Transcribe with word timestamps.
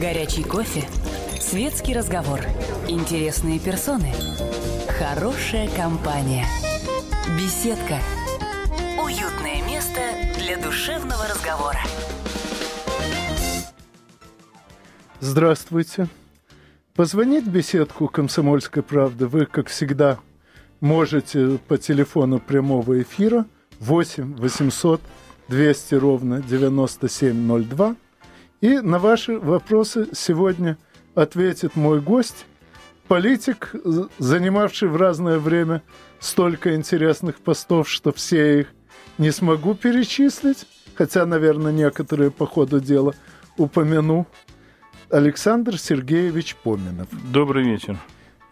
Горячий 0.00 0.42
кофе, 0.42 0.88
светский 1.38 1.92
разговор, 1.94 2.40
интересные 2.88 3.60
персоны, 3.60 4.10
хорошая 4.98 5.68
компания, 5.68 6.46
беседка, 7.38 7.98
уютное 8.98 9.62
место 9.66 10.00
для 10.38 10.56
душевного 10.56 11.28
разговора. 11.28 11.80
Здравствуйте. 15.20 16.08
Позвонить 16.94 17.44
в 17.44 17.50
беседку 17.50 18.08
«Комсомольской 18.08 18.82
правды» 18.82 19.26
вы, 19.26 19.44
как 19.44 19.68
всегда, 19.68 20.18
можете 20.80 21.58
по 21.68 21.76
телефону 21.76 22.38
прямого 22.38 23.02
эфира 23.02 23.44
8 23.80 24.36
800 24.36 25.02
200 25.48 25.94
ровно 25.96 26.40
9702. 26.40 27.96
И 28.62 28.78
на 28.78 29.00
ваши 29.00 29.40
вопросы 29.40 30.08
сегодня 30.14 30.78
ответит 31.16 31.74
мой 31.74 32.00
гость, 32.00 32.46
политик, 33.08 33.74
занимавший 34.18 34.88
в 34.88 34.96
разное 34.96 35.40
время 35.40 35.82
столько 36.20 36.76
интересных 36.76 37.40
постов, 37.40 37.90
что 37.90 38.12
все 38.12 38.60
их 38.60 38.68
не 39.18 39.32
смогу 39.32 39.74
перечислить, 39.74 40.64
хотя, 40.94 41.26
наверное, 41.26 41.72
некоторые 41.72 42.30
по 42.30 42.46
ходу 42.46 42.78
дела 42.78 43.14
упомяну. 43.58 44.28
Александр 45.10 45.76
Сергеевич 45.76 46.54
Поминов. 46.54 47.08
Добрый 47.32 47.64
вечер. 47.64 47.98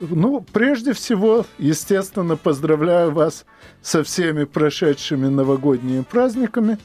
Ну, 0.00 0.44
прежде 0.52 0.92
всего, 0.92 1.46
естественно, 1.56 2.36
поздравляю 2.36 3.12
вас 3.12 3.46
со 3.80 4.02
всеми 4.02 4.42
прошедшими 4.42 5.28
новогодними 5.28 6.02
праздниками. 6.02 6.78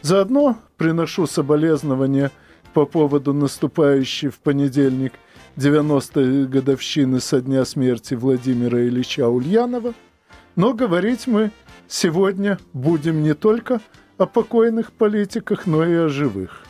Заодно 0.00 0.56
приношу 0.78 1.26
соболезнования 1.26 2.30
по 2.72 2.86
поводу 2.86 3.32
наступающей 3.32 4.28
в 4.28 4.38
понедельник 4.38 5.12
90-й 5.56 6.46
годовщины 6.46 7.20
со 7.20 7.40
дня 7.40 7.64
смерти 7.64 8.14
Владимира 8.14 8.80
Ильича 8.86 9.28
Ульянова. 9.28 9.94
Но 10.56 10.74
говорить 10.74 11.26
мы 11.26 11.50
сегодня 11.88 12.58
будем 12.72 13.22
не 13.22 13.34
только 13.34 13.80
о 14.18 14.26
покойных 14.26 14.92
политиках, 14.92 15.66
но 15.66 15.84
и 15.84 15.94
о 15.94 16.08
живых. 16.08 16.62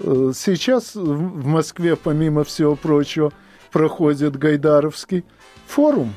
Э, 0.00 0.32
сейчас 0.34 0.94
в 0.94 1.46
Москве, 1.46 1.96
помимо 1.96 2.44
всего 2.44 2.76
прочего, 2.76 3.32
проходит 3.70 4.36
Гайдаровский 4.36 5.24
форум. 5.66 6.12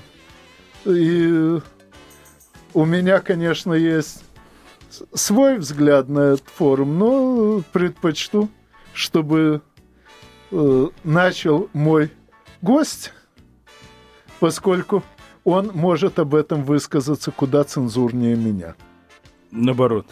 И 0.85 1.59
у 2.73 2.85
меня, 2.85 3.19
конечно, 3.19 3.73
есть 3.73 4.23
свой 5.13 5.57
взгляд 5.57 6.09
на 6.09 6.33
этот 6.33 6.47
форум, 6.47 6.97
но 6.97 7.63
предпочту, 7.71 8.49
чтобы 8.93 9.61
э, 10.51 10.87
начал 11.03 11.69
мой 11.73 12.11
гость, 12.61 13.13
поскольку 14.39 15.03
он 15.43 15.71
может 15.73 16.19
об 16.19 16.35
этом 16.35 16.63
высказаться 16.63 17.31
куда 17.31 17.63
цензурнее 17.63 18.35
меня. 18.35 18.75
Наоборот, 19.51 20.07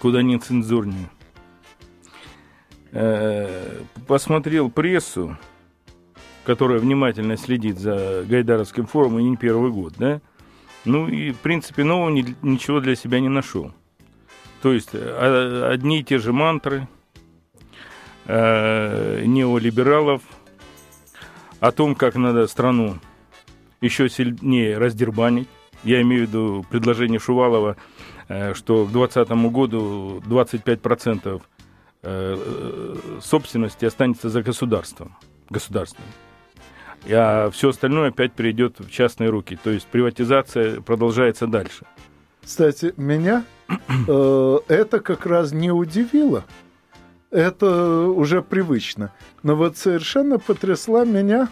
куда 0.00 0.22
не 0.22 0.38
цензурнее. 0.38 1.10
Э, 2.92 3.82
посмотрел 4.06 4.70
прессу, 4.70 5.36
которая 6.44 6.78
внимательно 6.78 7.36
следит 7.36 7.78
за 7.78 8.24
Гайдаровским 8.26 8.86
форумом 8.86 9.20
и 9.20 9.24
не 9.24 9.36
первый 9.36 9.70
год, 9.70 9.94
да, 9.98 10.20
ну 10.84 11.06
и, 11.06 11.32
в 11.32 11.38
принципе, 11.38 11.84
нового 11.84 12.08
ни, 12.08 12.34
ничего 12.40 12.80
для 12.80 12.94
себя 12.94 13.20
не 13.20 13.28
нашел. 13.28 13.72
То 14.62 14.72
есть 14.72 14.90
а, 14.94 15.68
одни 15.70 16.00
и 16.00 16.04
те 16.04 16.18
же 16.18 16.32
мантры 16.32 16.88
э, 18.28 19.24
неолибералов 19.26 20.22
о 21.58 21.72
том, 21.72 21.96
как 21.96 22.14
надо 22.14 22.46
страну 22.46 22.98
еще 23.80 24.08
сильнее 24.08 24.78
раздербанить. 24.78 25.48
Я 25.82 26.00
имею 26.02 26.26
в 26.26 26.28
виду 26.28 26.66
предложение 26.70 27.18
Шувалова, 27.18 27.76
э, 28.28 28.54
что 28.54 28.84
к 28.84 28.92
2020 28.92 29.30
году 29.52 30.22
25% 30.26 31.42
э, 32.02 32.94
собственности 33.20 33.84
останется 33.84 34.28
за 34.28 34.42
государством. 34.42 35.16
государством 35.50 36.04
а 37.10 37.50
все 37.50 37.70
остальное 37.70 38.08
опять 38.08 38.32
перейдет 38.32 38.80
в 38.80 38.90
частные 38.90 39.30
руки. 39.30 39.58
То 39.62 39.70
есть 39.70 39.86
приватизация 39.86 40.80
продолжается 40.80 41.46
дальше. 41.46 41.86
Кстати, 42.42 42.94
меня 42.96 43.44
э, 44.08 44.58
это 44.68 45.00
как 45.00 45.26
раз 45.26 45.52
не 45.52 45.70
удивило. 45.70 46.44
Это 47.30 48.06
уже 48.06 48.42
привычно. 48.42 49.12
Но 49.42 49.54
вот 49.54 49.76
совершенно 49.76 50.38
потрясла 50.38 51.04
меня 51.04 51.48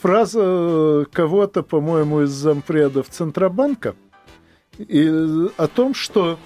фраза 0.00 1.06
кого-то, 1.12 1.62
по-моему, 1.62 2.22
из 2.22 2.30
зампредов 2.30 3.08
Центробанка 3.08 3.94
и, 4.78 5.06
о 5.56 5.66
том, 5.68 5.94
что 5.94 6.38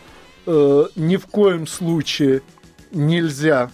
э, 0.47 0.85
ни 0.97 1.17
в 1.17 1.27
коем 1.27 1.67
случае 1.67 2.43
нельзя 2.93 3.71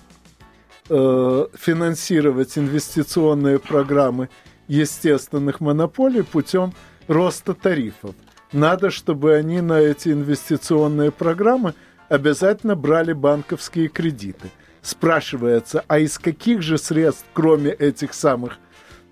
э, 0.89 1.47
финансировать 1.55 2.57
инвестиционные 2.57 3.59
программы 3.59 4.29
естественных 4.69 5.61
монополий 5.61 6.23
путем 6.23 6.73
роста 7.09 7.53
тарифов. 7.55 8.15
Надо, 8.53 8.91
чтобы 8.91 9.35
они 9.35 9.61
на 9.61 9.81
эти 9.81 10.11
инвестиционные 10.11 11.11
программы 11.11 11.75
обязательно 12.09 12.77
брали 12.77 13.13
банковские 13.13 13.89
кредиты. 13.89 14.51
Спрашивается, 14.85 15.85
а 15.89 15.99
из 15.99 16.19
каких 16.19 16.63
же 16.63 16.79
средств, 16.79 17.25
кроме 17.33 17.73
этих 17.73 18.15
самых 18.15 18.59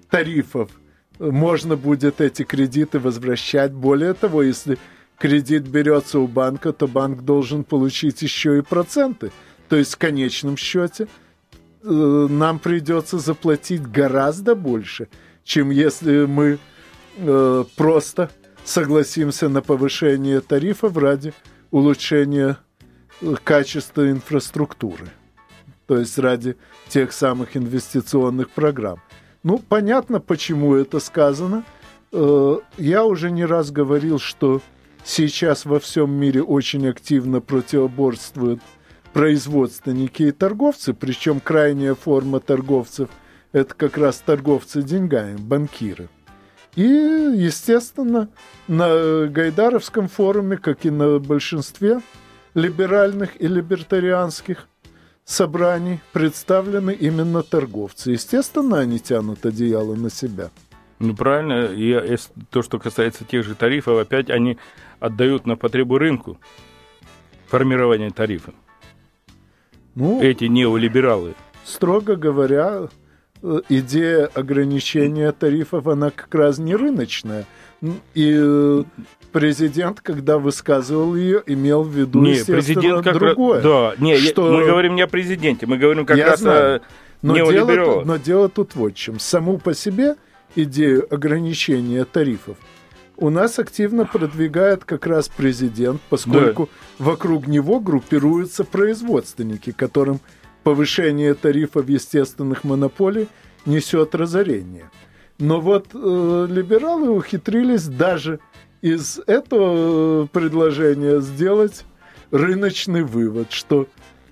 тарифов, 0.09 0.71
можно 1.19 1.77
будет 1.77 2.21
эти 2.21 2.45
кредиты 2.45 3.01
возвращать? 3.01 3.73
Более 3.73 4.15
того, 4.15 4.45
если 4.45 4.79
кредит 5.19 5.65
берется 5.65 6.21
у 6.21 6.29
банка, 6.29 6.73
то 6.73 6.87
банк 6.87 7.23
должен 7.23 7.65
получить 7.65 8.23
еще 8.23 8.59
и 8.59 8.63
проценты. 8.63 9.33
То 9.69 9.77
есть 9.77 9.95
в 9.95 9.99
конечном 9.99 10.57
счете 10.57 11.09
э, 11.83 11.89
нам 11.89 12.61
придется 12.61 13.19
заплатить 13.19 13.83
гораздо 13.83 14.55
больше– 14.55 15.09
чем 15.45 15.71
если 15.71 16.27
мы 16.27 16.59
э, 17.17 17.65
просто 17.77 18.31
согласимся 18.65 19.49
на 19.49 19.61
повышение 19.61 20.41
тарифов 20.41 20.97
ради 20.97 21.33
улучшения 21.71 22.59
э, 23.21 23.35
качества 23.43 24.11
инфраструктуры, 24.11 25.09
то 25.93 25.99
есть 25.99 26.19
ради 26.19 26.57
тех 26.89 27.13
самых 27.13 27.55
инвестиционных 27.55 28.49
программ. 28.49 28.99
Ну, 29.43 29.59
понятно, 29.59 30.21
почему 30.21 30.75
это 30.75 31.01
сказано. 31.01 31.65
Э, 32.13 32.57
я 32.79 33.05
уже 33.05 33.31
не 33.31 33.45
раз 33.45 33.71
говорил, 33.71 34.19
что 34.19 34.63
сейчас 35.05 35.67
во 35.67 35.79
всем 35.81 36.11
мире 36.11 36.43
очень 36.43 36.89
активно 36.89 37.43
противоборствуют 37.43 38.63
производственники 39.13 40.23
и 40.23 40.31
торговцы, 40.31 40.95
причем 40.95 41.41
крайняя 41.41 41.95
форма 41.95 42.41
торговцев– 42.41 43.11
это 43.53 43.75
как 43.75 43.99
раз 43.99 44.23
торговцы 44.25 44.81
деньгами, 44.81 45.37
банкиры. 45.37 46.09
И, 46.75 46.85
естественно, 46.85 48.31
на 48.67 49.27
Гайдаровском 49.27 50.09
форуме, 50.09 50.57
как 50.57 50.87
и 50.87 50.91
на 50.91 51.19
большинстве 51.19 52.01
либеральных 52.55 53.39
и 53.39 53.47
либертарианских 53.47 54.69
собраний, 55.25 56.01
представлены 56.13 56.93
именно 56.93 57.43
торговцы. 57.43 58.13
Естественно, 58.13 58.79
они 58.79 58.99
тянут 58.99 59.45
одеяло 59.47 59.95
на 59.95 60.11
себя. 60.11 60.51
Ну, 60.99 61.15
правильно. 61.17 61.67
И 61.67 62.17
то, 62.51 62.63
что 62.63 62.79
касается 62.79 63.25
тех 63.25 63.45
же 63.45 63.55
тарифов, 63.55 63.99
опять 63.99 64.31
они 64.31 64.59
отдают 65.01 65.47
на 65.47 65.57
потребу 65.57 65.99
рынку 65.99 66.39
формирование 67.49 68.11
тарифа. 68.11 68.53
Ну, 69.95 70.23
Эти 70.23 70.45
неолибералы. 70.45 71.35
Строго 71.65 72.17
говоря, 72.17 72.83
Э, 72.85 72.89
идея 73.69 74.27
ограничения 74.27 75.33
тарифов, 75.33 75.87
она 75.87 76.11
как 76.11 76.35
раз 76.35 76.59
не 76.59 76.75
рыночная. 76.75 77.47
И 78.15 78.33
э, 78.37 78.85
президент, 79.33 80.01
когда 80.01 80.39
высказывал 80.39 81.17
ее, 81.17 81.43
имел 81.47 81.83
в 81.83 81.91
виду, 81.91 82.21
не, 82.21 82.45
президент 82.45 83.05
как 83.05 83.19
другое. 83.19 83.57
Раз, 83.57 83.65
да, 83.65 83.95
не, 83.99 84.17
что... 84.19 84.53
мы 84.53 84.65
говорим 84.65 84.95
не 84.95 85.03
о 85.03 85.09
президенте, 85.09 85.67
мы 85.67 85.79
говорим 85.79 86.07
как 86.07 86.17
Я 86.17 86.27
раз 86.31 86.41
знаю. 86.41 86.77
о 86.77 86.81
но 87.23 87.35
дело, 87.35 88.03
но 88.05 88.17
дело 88.17 88.49
тут 88.49 88.75
вот 88.75 88.93
в 88.93 88.97
чем. 88.97 89.21
Саму 89.21 89.59
по 89.59 89.75
себе 89.75 90.17
идею 90.57 91.07
ограничения 91.13 92.05
тарифов 92.05 92.57
у 93.17 93.31
нас 93.31 93.59
активно 93.59 94.05
продвигает 94.05 94.85
как 94.85 95.07
раз 95.07 95.29
президент, 95.29 96.01
поскольку 96.09 96.69
да. 96.99 97.05
вокруг 97.05 97.47
него 97.47 97.79
группируются 97.79 98.65
производственники, 98.65 99.71
которым 99.71 100.21
повышение 100.63 101.35
тарифов 101.35 101.89
естественных 101.89 102.65
монополий 102.65 103.29
несет 103.67 104.15
разорение. 104.15 104.91
Но 105.39 105.61
вот 105.61 105.89
э, 105.95 106.47
либералы 106.51 107.11
ухитрились 107.11 107.87
даже 107.87 108.41
из 108.81 109.21
этого 109.27 110.27
предложения 110.27 111.21
сделать 111.21 111.85
рыночный 112.31 113.03
вывод, 113.03 113.53
что 113.53 113.87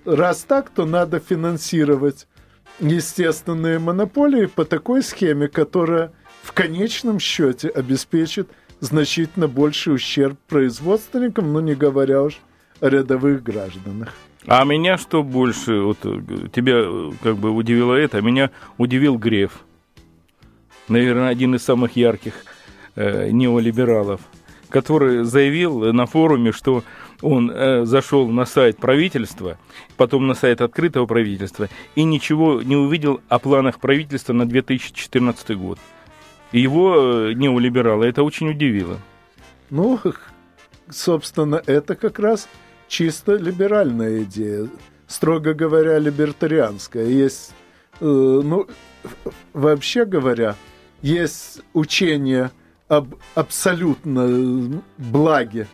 раз 0.05 0.43
так, 0.43 0.69
то 0.69 0.85
надо 0.85 1.19
финансировать 1.19 2.27
естественные 2.79 3.79
монополии 3.79 4.47
по 4.47 4.65
такой 4.65 5.03
схеме, 5.03 5.47
которая 5.47 6.11
в 6.41 6.53
конечном 6.53 7.19
счете 7.19 7.69
обеспечит 7.69 8.49
значительно 8.79 9.47
больший 9.47 9.95
ущерб 9.95 10.37
производственникам, 10.47 11.53
ну 11.53 11.59
не 11.59 11.75
говоря 11.75 12.23
уж 12.23 12.39
о 12.79 12.89
рядовых 12.89 13.43
гражданах. 13.43 14.13
А 14.47 14.63
меня 14.63 14.97
что 14.97 15.23
больше, 15.23 15.81
вот 15.81 15.99
тебя 16.51 17.11
как 17.21 17.37
бы 17.37 17.51
удивило 17.51 17.93
это, 17.93 18.17
а 18.17 18.21
меня 18.21 18.49
удивил 18.77 19.17
Греф. 19.17 19.63
Наверное, 20.87 21.29
один 21.29 21.55
из 21.55 21.63
самых 21.63 21.95
ярких 21.95 22.33
э, 22.95 23.29
неолибералов, 23.29 24.21
который 24.69 25.23
заявил 25.25 25.93
на 25.93 26.05
форуме, 26.07 26.51
что 26.51 26.83
он 27.21 27.51
э, 27.51 27.85
зашел 27.85 28.27
на 28.29 28.45
сайт 28.45 28.77
правительства, 28.77 29.57
потом 29.95 30.27
на 30.27 30.33
сайт 30.33 30.61
открытого 30.61 31.05
правительства 31.05 31.69
и 31.95 32.03
ничего 32.03 32.61
не 32.63 32.75
увидел 32.75 33.21
о 33.29 33.37
планах 33.37 33.79
правительства 33.79 34.33
на 34.33 34.47
2014 34.47 35.55
год. 35.55 35.77
Его 36.51 36.95
э, 37.29 37.33
неолибералы 37.33 38.07
это 38.07 38.23
очень 38.23 38.49
удивило. 38.49 38.97
Ну, 39.69 39.99
собственно, 40.89 41.61
это 41.65 41.95
как 41.95 42.19
раз 42.19 42.49
чисто 42.91 43.37
либеральная 43.37 44.23
идея. 44.23 44.67
Строго 45.07 45.53
говоря, 45.53 45.97
либертарианская. 45.97 47.05
Есть, 47.05 47.53
э, 48.01 48.05
ну, 48.05 48.67
вообще 49.53 50.05
говоря, 50.05 50.55
есть 51.01 51.61
учение 51.73 52.51
об 52.89 53.15
абсолютно 53.33 54.81
благе, 54.97 55.67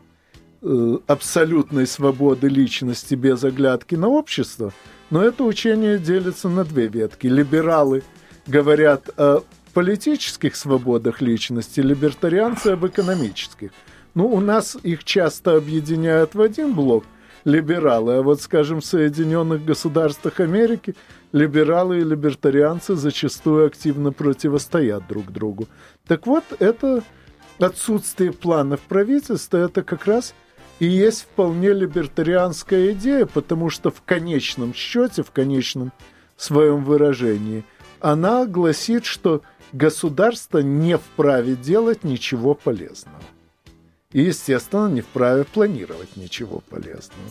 э, 0.62 0.98
абсолютной 1.08 1.88
свободы 1.88 2.48
личности 2.50 3.16
без 3.16 3.44
оглядки 3.44 3.96
на 3.96 4.08
общество, 4.08 4.72
но 5.10 5.24
это 5.24 5.44
учение 5.44 5.98
делится 5.98 6.50
на 6.50 6.64
две 6.64 6.88
ветки. 6.88 7.26
Либералы 7.26 8.04
говорят 8.46 9.10
о 9.18 9.44
политических 9.74 10.56
свободах 10.56 11.22
личности, 11.22 11.80
либертарианцы 11.80 12.68
об 12.68 12.86
экономических. 12.86 13.72
Ну, 14.18 14.26
у 14.30 14.40
нас 14.40 14.76
их 14.82 15.04
часто 15.04 15.58
объединяют 15.58 16.34
в 16.34 16.42
один 16.42 16.74
блок 16.74 17.04
либералы, 17.46 18.16
а 18.16 18.22
вот, 18.24 18.42
скажем, 18.42 18.82
в 18.82 18.86
Соединенных 18.86 19.64
Государствах 19.64 20.40
Америки 20.40 20.96
либералы 21.32 22.00
и 22.00 22.04
либертарианцы 22.04 22.96
зачастую 22.96 23.68
активно 23.68 24.12
противостоят 24.12 25.06
друг 25.08 25.32
другу. 25.32 25.68
Так 26.08 26.26
вот, 26.26 26.44
это 26.58 27.04
отсутствие 27.60 28.32
планов 28.32 28.80
правительства, 28.80 29.58
это 29.58 29.84
как 29.84 30.08
раз 30.08 30.34
и 30.80 30.88
есть 30.88 31.22
вполне 31.22 31.72
либертарианская 31.74 32.94
идея, 32.94 33.28
потому 33.28 33.70
что 33.70 33.92
в 33.92 34.02
конечном 34.02 34.74
счете, 34.74 35.22
в 35.22 35.30
конечном 35.30 35.92
своем 36.38 36.84
выражении, 36.84 37.64
она 38.00 38.48
гласит, 38.48 39.06
что 39.06 39.44
государство 39.74 40.58
не 40.58 40.98
вправе 40.98 41.56
делать 41.56 42.04
ничего 42.04 42.56
полезного. 42.56 43.22
И, 44.14 44.22
естественно, 44.22 44.88
не 44.88 45.02
вправе 45.02 45.44
планировать 45.44 46.16
ничего 46.16 46.62
полезного. 46.70 47.30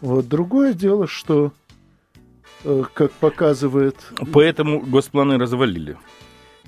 Вот 0.00 0.28
другое 0.28 0.72
дело, 0.72 1.06
что, 1.06 1.52
э, 2.64 2.84
как 2.94 3.12
показывает... 3.12 3.96
Поэтому 4.32 4.80
госпланы 4.80 5.36
развалили. 5.36 5.98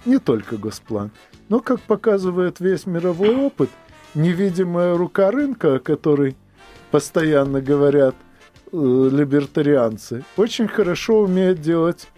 Не 0.04 0.18
только 0.18 0.56
госплан. 0.56 1.12
Но, 1.48 1.60
как 1.60 1.80
показывает 1.80 2.60
весь 2.60 2.86
мировой 2.86 3.34
опыт, 3.34 3.70
невидимая 4.14 4.96
рука 4.96 5.30
рынка, 5.30 5.76
о 5.76 5.78
которой 5.78 6.36
постоянно 6.90 7.62
говорят 7.62 8.16
э, 8.72 8.76
либертарианцы, 8.76 10.24
очень 10.36 10.68
хорошо 10.68 11.20
умеет 11.20 11.60
делать 11.60 12.08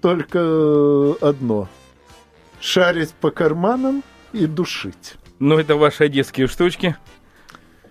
только 0.00 0.38
э, 0.38 1.14
одно– 1.20 1.68
шарить 2.60 3.12
по 3.14 3.30
карманам 3.30 4.04
и 4.32 4.46
душить. 4.46 5.16
Ну, 5.44 5.58
это 5.58 5.74
ваши 5.74 6.04
одесские 6.04 6.46
штучки. 6.46 6.94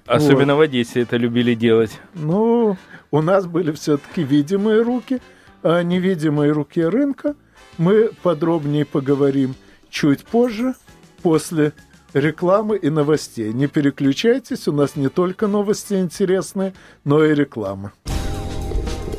Особенно 0.05 0.55
вот. 0.55 0.59
в 0.59 0.61
Одессе 0.61 1.01
это 1.01 1.17
любили 1.17 1.53
делать. 1.53 1.99
Ну, 2.13 2.77
у 3.11 3.21
нас 3.21 3.45
были 3.45 3.73
все-таки 3.73 4.23
видимые 4.23 4.81
руки, 4.83 5.19
а 5.61 5.83
невидимые 5.83 6.53
руки 6.53 6.81
рынка. 6.81 7.35
Мы 7.77 8.11
подробнее 8.23 8.85
поговорим 8.85 9.55
чуть 9.89 10.23
позже, 10.23 10.75
после 11.23 11.73
рекламы 12.13 12.77
и 12.77 12.89
новостей. 12.89 13.51
Не 13.51 13.67
переключайтесь, 13.67 14.69
у 14.69 14.71
нас 14.71 14.95
не 14.95 15.09
только 15.09 15.47
новости 15.47 15.95
интересные, 15.95 16.73
но 17.03 17.21
и 17.21 17.35
реклама. 17.35 17.91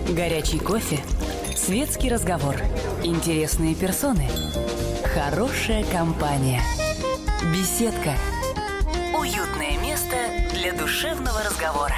Горячий 0.09 0.59
кофе 0.59 1.01
Светский 1.55 2.09
разговор. 2.09 2.57
Интересные 3.05 3.75
персоны. 3.75 4.27
Хорошая 5.05 5.85
компания. 5.93 6.63
Беседка. 7.53 8.15
Уютное 9.19 9.79
место 9.83 10.17
для 10.55 10.73
душевного 10.73 11.41
разговора. 11.45 11.95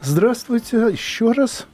Здравствуйте 0.00 0.76
еще 0.92 1.32
раз. 1.32 1.66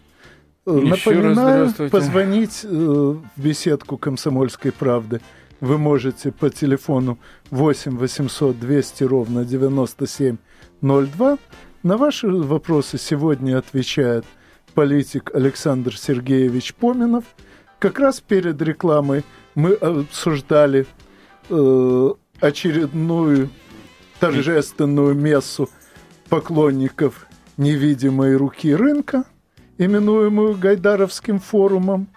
Э, 0.67 0.79
еще 0.81 1.11
Напоминаю, 1.11 1.75
раз 1.77 1.91
позвонить 1.91 2.61
э, 2.65 2.69
в 2.69 3.23
беседку 3.37 3.97
«Комсомольской 3.97 4.73
правды» 4.73 5.21
вы 5.61 5.79
можете 5.79 6.31
по 6.33 6.49
телефону 6.49 7.19
8 7.51 7.99
800 7.99 8.59
200 8.59 9.05
ровно 9.05 9.45
9702. 9.45 11.39
На 11.83 11.97
ваши 11.97 12.29
вопросы 12.29 12.99
сегодня 12.99 13.59
отвечает– 13.59 14.25
политик 14.75 15.31
Александр 15.35 15.97
Сергеевич 15.97 16.75
Поминов. 16.75 17.25
Как 17.79 17.99
раз 17.99 18.21
перед 18.21 18.61
рекламой 18.62 19.25
мы 19.55 19.75
обсуждали 19.75 20.87
э, 21.49 22.11
очередную 22.41 23.50
торжественную 24.19 25.14
мессу 25.14 25.69
поклонников 26.29 27.26
невидимой 27.56 28.37
руки 28.37 28.75
рынка, 28.75 29.25
именуемую 29.79 30.56
Гайдаровским 30.56 31.41
форумом. 31.41 32.08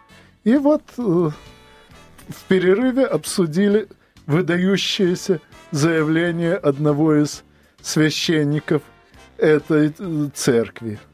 И 0.44 0.56
вот 0.56 0.84
э, 0.98 1.02
в 1.02 2.44
перерыве 2.48 3.06
обсудили 3.06 3.88
выдающееся 4.26 5.42
заявление 5.72 6.56
одного 6.56 7.16
из 7.16 7.44
священников 7.82 8.82
этой 9.38 9.94
э, 9.98 10.30
церкви– 10.34 11.00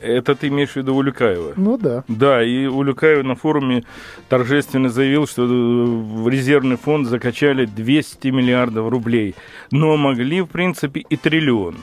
это 0.00 0.34
ты 0.34 0.48
имеешь 0.48 0.70
в 0.70 0.76
виду 0.76 0.94
Улюкаева? 0.94 1.54
Ну 1.56 1.76
да. 1.76 2.04
Да, 2.08 2.42
и 2.42 2.66
Улюкаев 2.66 3.24
на 3.24 3.34
форуме 3.34 3.84
торжественно 4.28 4.88
заявил, 4.88 5.26
что 5.26 5.44
в 5.44 6.28
резервный 6.28 6.76
фонд 6.76 7.08
закачали 7.08 7.66
200 7.66 8.28
миллиардов 8.28 8.88
рублей, 8.88 9.34
но 9.70 9.96
могли, 9.96 10.40
в 10.42 10.46
принципе, 10.46 11.00
и 11.00 11.16
триллион. 11.16 11.76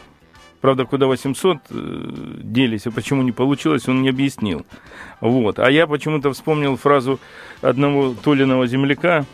Правда, 0.62 0.86
куда 0.86 1.06
800 1.06 1.58
э, 1.70 2.12
делись, 2.42 2.88
а 2.88 2.92
почему 2.92 3.22
не 3.22 3.32
получилось, 3.32 3.88
он 3.88 4.02
не 4.02 4.10
объяснил. 4.10 4.66
Вот. 5.22 5.60
А 5.60 5.70
я 5.70 5.86
почему-то 5.86 6.32
вспомнил 6.32 6.76
фразу 6.76 7.20
одного 7.62 8.16
Толиного 8.16 8.66
земляка, 8.66 9.26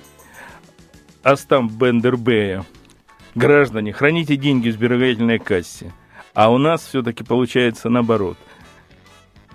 Астам 1.23 1.69
Бендербея. 1.69 2.65
Граждане, 3.33 3.93
храните 3.93 4.35
деньги 4.35 4.69
в 4.69 4.73
сберегательной 4.73 5.39
кассе. 5.39 5.93
А 6.33 6.51
у 6.51 6.57
нас 6.57 6.85
все-таки 6.85 7.23
получается 7.23 7.89
наоборот– 7.89 8.37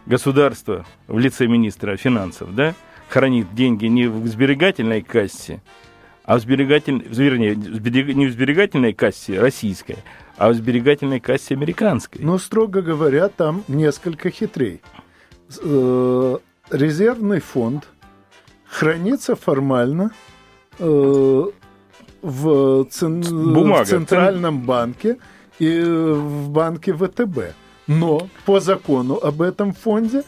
государство 0.07 0.87
в 1.07 1.19
лице 1.19 1.47
министра 1.47 1.97
финансов, 1.97 2.55
да, 2.55 2.75
хранит 3.09 3.55
деньги 3.55 3.87
не 3.87 4.07
в 4.07 4.27
сберегательной 4.27 5.03
кассе, 5.03 5.61
а 6.25 6.39
в 6.39 6.41
сберегательной, 6.41 7.07
вернее, 7.09 7.55
не 7.55 8.27
в 8.27 8.33
сберегательной 8.33 8.93
кассе 8.93 9.39
российской, 9.39 9.99
а 10.37 10.51
в 10.51 10.55
сберегательной 10.55 11.21
кассе 11.21 11.55
американской. 11.55 12.23
Но, 12.23 12.39
строго 12.39 12.83
говоря, 12.83 13.29
там 13.29 13.63
несколько 13.69 14.31
хитрей. 14.31 14.81
Э, 15.63 16.39
резервный 16.71 17.41
фонд 17.41 17.89
хранится 18.65 19.37
формально 19.37 20.11
э, 20.79 21.45
в, 22.23 22.87
Бумага. 22.93 23.85
в 23.85 23.89
Центральном 23.89 24.63
банке 24.63 25.19
и 25.59 25.81
в 25.81 26.51
банке 26.51 26.93
ВТБ. 26.93 27.55
Но 27.87 28.29
по 28.45 28.61
закону 28.61 29.17
об 29.17 29.43
этом 29.43 29.73
фонде 29.73 30.25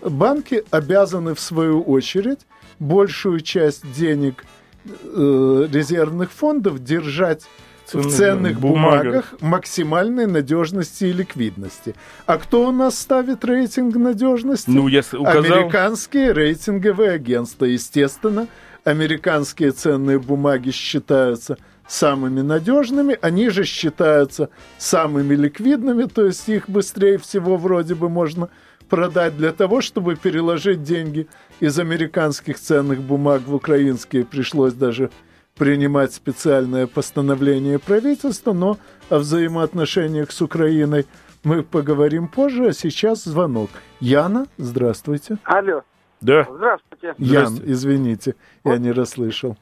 банки 0.00 0.64
обязаны 0.70 1.34
в 1.34 1.40
свою 1.40 1.82
очередь 1.82 2.40
большую 2.78 3.40
часть 3.40 3.90
денег 3.92 4.44
э, 4.84 5.68
резервных 5.70 6.32
фондов 6.32 6.82
держать 6.82 7.46
в 7.94 8.10
ценных 8.10 8.60
бумагах. 8.60 9.02
бумагах 9.02 9.34
максимальной 9.40 10.26
надежности 10.26 11.04
и 11.04 11.12
ликвидности. 11.12 11.94
А 12.26 12.38
кто 12.38 12.68
у 12.68 12.72
нас 12.72 12.98
ставит 12.98 13.44
рейтинг 13.44 13.96
надежности? 13.96 14.70
Ну, 14.70 14.88
я 14.88 15.00
указал... 15.00 15.44
Американские 15.44 16.32
рейтинговые 16.32 17.12
агентства. 17.12 17.64
Естественно, 17.64 18.48
американские 18.84 19.72
ценные 19.72 20.18
бумаги 20.18 20.70
считаются 20.70 21.58
самыми 21.86 22.40
надежными, 22.40 23.18
они 23.20 23.50
же 23.50 23.64
считаются 23.64 24.48
самыми 24.78 25.34
ликвидными, 25.34 26.04
то 26.04 26.24
есть 26.24 26.48
их 26.48 26.68
быстрее 26.68 27.18
всего 27.18 27.56
вроде 27.56 27.94
бы 27.94 28.08
можно 28.08 28.48
продать 28.88 29.36
для 29.36 29.52
того, 29.52 29.80
чтобы 29.80 30.16
переложить 30.16 30.82
деньги 30.82 31.26
из 31.60 31.78
американских 31.78 32.58
ценных 32.58 33.00
бумаг 33.00 33.42
в 33.46 33.54
украинские. 33.54 34.24
Пришлось 34.24 34.74
даже 34.74 35.10
принимать 35.56 36.12
специальное 36.12 36.86
постановление 36.86 37.78
правительства, 37.78 38.52
но 38.52 38.78
о 39.10 39.18
взаимоотношениях 39.18 40.30
с 40.30 40.40
Украиной 40.40 41.06
мы 41.44 41.62
поговорим 41.62 42.28
позже, 42.28 42.68
а 42.68 42.72
сейчас 42.72 43.24
звонок. 43.24 43.70
Яна, 44.00 44.46
здравствуйте. 44.56 45.38
Алло. 45.44 45.82
Да. 46.20 46.46
Здравствуйте. 46.48 47.14
Ян, 47.18 47.58
извините, 47.64 48.36
я 48.64 48.78
не 48.78 48.92
расслышал. 48.92 49.56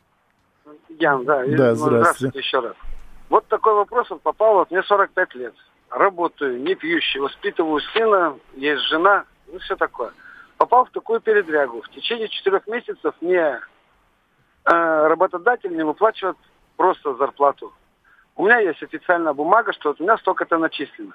Ян, 0.98 1.24
да. 1.24 1.38
Да, 1.38 1.70
Ну, 1.70 1.74
здравствуйте. 1.74 1.76
Здравствуйте 1.76 2.38
еще 2.38 2.60
раз. 2.60 2.74
Вот 3.30 3.46
такой 3.46 3.74
вопрос 3.74 4.10
вот 4.10 4.20
попал, 4.22 4.54
вот 4.54 4.70
мне 4.70 4.82
45 4.82 5.34
лет. 5.36 5.54
Работаю, 5.88 6.60
не 6.60 6.74
пьющий, 6.74 7.20
воспитываю 7.20 7.80
сына, 7.92 8.36
есть 8.56 8.82
жена, 8.88 9.24
ну 9.50 9.58
все 9.60 9.76
такое. 9.76 10.12
Попал 10.56 10.84
в 10.84 10.90
такую 10.90 11.20
передрягу. 11.20 11.80
В 11.82 11.88
течение 11.90 12.28
четырех 12.28 12.66
месяцев 12.66 13.14
мне 13.20 13.60
работодатель 14.64 15.76
не 15.76 15.84
выплачивает 15.84 16.36
просто 16.76 17.14
зарплату. 17.14 17.72
У 18.36 18.44
меня 18.46 18.58
есть 18.58 18.82
официальная 18.82 19.32
бумага, 19.32 19.72
что 19.72 19.90
вот 19.90 20.00
у 20.00 20.04
меня 20.04 20.16
столько-то 20.18 20.58
начислено. 20.58 21.12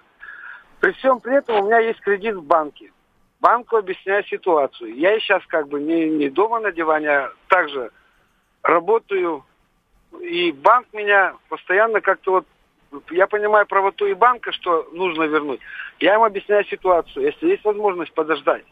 При 0.80 0.92
всем 0.94 1.20
при 1.20 1.38
этом 1.38 1.60
у 1.60 1.66
меня 1.66 1.80
есть 1.80 2.00
кредит 2.02 2.36
в 2.36 2.44
банке. 2.44 2.92
Банку 3.40 3.78
объясняю 3.78 4.24
ситуацию. 4.26 4.96
Я 4.96 5.16
и 5.16 5.20
сейчас 5.20 5.44
как 5.48 5.68
бы 5.68 5.80
не, 5.80 6.10
не 6.10 6.30
дома 6.30 6.60
на 6.60 6.72
диване, 6.72 7.10
а 7.10 7.34
также 7.48 7.92
работаю. 8.62 9.44
И 10.22 10.52
банк 10.52 10.88
меня 10.94 11.36
постоянно 11.50 12.02
как-то 12.02 12.32
вот... 12.32 12.46
Я 13.12 13.28
понимаю 13.28 13.66
правоту 13.66 14.06
и 14.06 14.14
банка, 14.14 14.52
что 14.52 14.88
нужно 14.94 15.24
вернуть. 15.24 15.60
Я 16.00 16.16
им 16.16 16.24
объясняю 16.24 16.64
ситуацию. 16.66 17.26
Если 17.26 17.48
есть 17.48 17.66
возможность 17.66 18.14
подождать, 18.14 18.64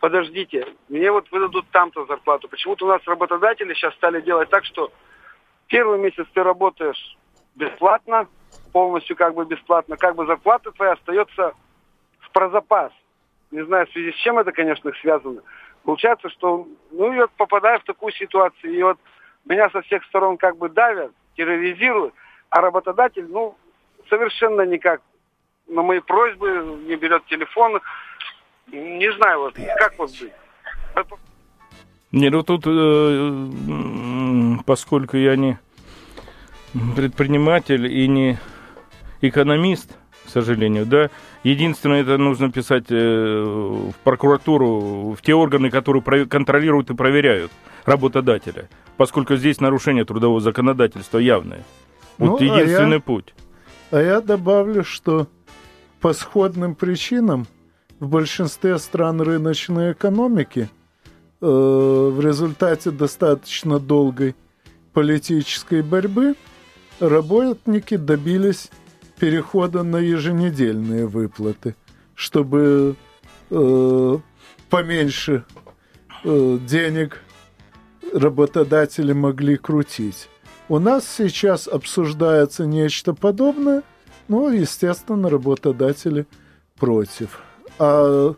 подождите, 0.00 0.66
мне 0.88 1.10
вот 1.10 1.30
выдадут 1.30 1.66
там-то 1.70 2.04
зарплату. 2.06 2.48
Почему-то 2.48 2.86
у 2.86 2.88
нас 2.88 3.02
работодатели 3.06 3.74
сейчас 3.74 3.94
стали 3.94 4.20
делать 4.20 4.50
так, 4.50 4.64
что 4.64 4.92
первый 5.68 5.98
месяц 5.98 6.26
ты 6.32 6.42
работаешь 6.42 7.16
бесплатно, 7.54 8.28
полностью 8.72 9.16
как 9.16 9.34
бы 9.34 9.44
бесплатно, 9.44 9.96
как 9.96 10.14
бы 10.14 10.26
зарплата 10.26 10.70
твоя 10.72 10.92
остается 10.92 11.54
в 12.20 12.30
прозапас. 12.32 12.92
Не 13.50 13.64
знаю, 13.64 13.86
в 13.86 13.90
связи 13.90 14.12
с 14.12 14.16
чем 14.16 14.38
это, 14.38 14.52
конечно, 14.52 14.92
связано. 15.00 15.42
Получается, 15.84 16.28
что, 16.30 16.66
ну, 16.90 17.12
я 17.12 17.28
попадаю 17.36 17.78
в 17.80 17.84
такую 17.84 18.12
ситуацию, 18.12 18.72
и 18.72 18.82
вот 18.82 18.98
меня 19.44 19.70
со 19.70 19.82
всех 19.82 20.04
сторон 20.04 20.36
как 20.36 20.56
бы 20.56 20.68
давят, 20.68 21.12
терроризируют, 21.36 22.12
а 22.50 22.60
работодатель, 22.60 23.26
ну, 23.28 23.56
совершенно 24.08 24.62
никак 24.62 25.00
на 25.68 25.82
мои 25.82 26.00
просьбы 26.00 26.78
не 26.86 26.96
берет 26.96 27.24
телефон. 27.26 27.80
Не 28.72 29.12
знаю, 29.16 29.40
вот 29.40 29.54
как 29.78 29.98
вот 29.98 30.10
быть. 30.10 30.32
Не, 32.12 32.30
ну 32.30 32.42
тут, 32.42 32.62
э, 32.66 34.56
поскольку 34.64 35.16
я 35.16 35.36
не 35.36 35.58
предприниматель 36.94 37.86
и 37.86 38.06
не 38.08 38.38
экономист, 39.20 39.96
к 40.24 40.28
сожалению, 40.30 40.86
да, 40.86 41.10
единственное, 41.42 42.02
это 42.02 42.16
нужно 42.18 42.50
писать 42.50 42.86
э, 42.90 43.42
в 43.44 43.94
прокуратуру, 44.04 45.12
в 45.12 45.22
те 45.22 45.34
органы, 45.34 45.70
которые 45.70 46.26
контролируют 46.26 46.90
и 46.90 46.94
проверяют 46.94 47.52
работодателя, 47.84 48.68
поскольку 48.96 49.36
здесь 49.36 49.60
нарушение 49.60 50.04
трудового 50.04 50.40
законодательства 50.40 51.18
явное. 51.18 51.64
Вот 52.18 52.40
Ну, 52.40 52.52
а 52.54 52.58
единственный 52.60 52.94
я- 52.94 53.00
путь. 53.00 53.34
А 53.90 54.00
я 54.00 54.20
добавлю, 54.20 54.82
что 54.84 55.28
по 56.00 56.12
сходным 56.12 56.74
причинам 56.74 57.46
в 58.00 58.08
большинстве 58.08 58.78
стран 58.78 59.20
рыночной 59.20 59.92
экономики 59.92 60.68
э, 61.40 61.46
в 61.46 62.20
результате 62.20 62.90
достаточно 62.90 63.78
долгой 63.78 64.34
политической 64.92 65.82
борьбы 65.82 66.34
работники 67.00 67.96
добились 67.96 68.70
перехода 69.18 69.82
на 69.82 69.96
еженедельные 69.96 71.06
выплаты, 71.06 71.74
чтобы 72.14 72.96
э, 73.50 74.18
поменьше 74.68 75.44
э, 76.24 76.58
денег 76.66 77.22
работодатели 78.12 79.12
могли 79.12 79.56
крутить. 79.56 80.28
У 80.68 80.78
нас 80.78 81.08
сейчас 81.08 81.68
обсуждается 81.68 82.66
нечто 82.66 83.14
подобное, 83.14 83.82
но, 84.28 84.50
естественно, 84.50 85.30
работодатели 85.30 86.26
против. 86.76 87.45
А 87.78 88.34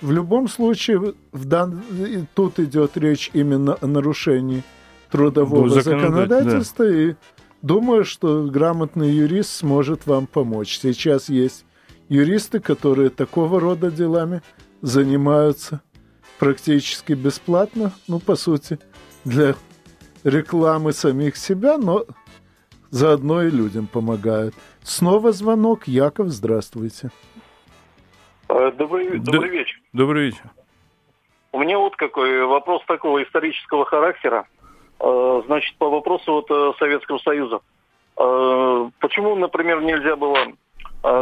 в 0.00 0.12
любом 0.12 0.48
случае, 0.48 1.14
в 1.32 1.44
дан... 1.44 1.82
тут 2.34 2.58
идет 2.60 2.96
речь 2.96 3.30
именно 3.32 3.76
о 3.80 3.86
нарушении 3.86 4.62
трудового 5.10 5.66
Ну, 5.66 5.68
законодатель- 5.68 6.00
законодательства, 6.00 6.90
и 6.90 7.14
думаю, 7.62 8.04
что 8.04 8.44
грамотный 8.44 9.10
юрист 9.10 9.50
сможет 9.50 10.06
вам 10.06 10.26
помочь. 10.26 10.78
Сейчас 10.78 11.28
есть 11.28 11.64
юристы, 12.08 12.60
которые 12.60 13.10
такого 13.10 13.60
рода 13.60 13.90
делами 13.90 14.42
занимаются 14.82 15.80
практически 16.38 17.14
бесплатно, 17.14 17.92
ну, 18.06 18.20
по 18.20 18.36
сути, 18.36 18.78
для 19.24 19.56
рекламы 20.24 20.92
самих 20.92 21.36
себя, 21.36 21.78
но 21.78 22.04
заодно 22.90 23.42
и 23.42 23.50
людям 23.50 23.86
помогают. 23.86 24.54
Снова 24.82 25.32
звонок. 25.32 25.88
Яков, 25.88 26.28
здравствуйте. 26.28 27.10
Э, 28.48 28.72
Добрый, 28.72 29.18
добрый 29.18 29.50
вечер. 29.50 29.78
Добрый 29.92 30.26
вечер. 30.26 30.42
У 31.52 31.60
меня 31.60 31.78
вот 31.78 31.96
какой 31.96 32.44
вопрос 32.44 32.82
такого 32.86 33.22
исторического 33.22 33.84
характера. 33.84 34.46
Э, 35.00 35.42
Значит, 35.46 35.76
по 35.78 35.88
вопросу 35.88 36.32
вот 36.32 36.50
э, 36.50 36.72
Советского 36.78 37.18
Союза. 37.18 37.60
Э, 38.16 38.90
Почему, 39.00 39.34
например, 39.36 39.82
нельзя 39.82 40.16
было, 40.16 40.38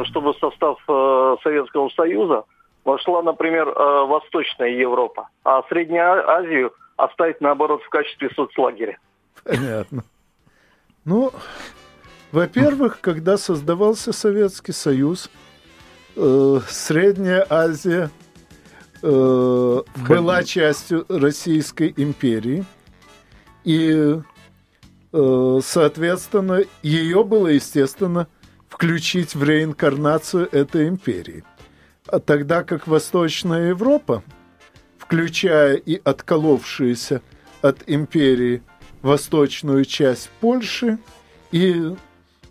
чтобы 0.04 0.32
в 0.32 0.38
состав 0.38 0.78
э, 0.88 1.36
Советского 1.42 1.88
Союза 1.90 2.44
вошла, 2.84 3.22
например, 3.22 3.68
э, 3.68 4.06
Восточная 4.06 4.70
Европа, 4.70 5.28
а 5.44 5.62
Среднюю 5.68 6.28
Азию 6.28 6.72
оставить, 6.96 7.40
наоборот, 7.40 7.82
в 7.82 7.88
качестве 7.88 8.30
соцлагеря? 8.30 8.98
Понятно. 9.44 10.04
Ну, 11.04 11.32
во-первых, 12.32 13.00
когда 13.00 13.36
создавался 13.36 14.12
Советский 14.12 14.72
Союз, 14.72 15.30
э, 16.16 16.60
Средняя 16.68 17.46
Азия 17.48 18.10
э, 19.02 19.82
была 20.08 20.44
частью 20.44 21.04
Российской 21.08 21.92
империи, 21.96 22.64
и, 23.64 24.20
э, 25.12 25.60
соответственно, 25.62 26.62
ее 26.82 27.24
было, 27.24 27.48
естественно, 27.48 28.28
включить 28.68 29.34
в 29.34 29.42
реинкарнацию 29.42 30.48
этой 30.50 30.88
империи. 30.88 31.44
А 32.06 32.20
тогда 32.20 32.62
как 32.62 32.86
Восточная 32.86 33.68
Европа, 33.68 34.22
включая 34.98 35.76
и 35.76 36.00
отколовшиеся 36.02 37.22
от 37.62 37.82
империи 37.86 38.62
восточную 39.02 39.84
часть 39.84 40.30
Польши 40.40 40.98
и 41.52 41.94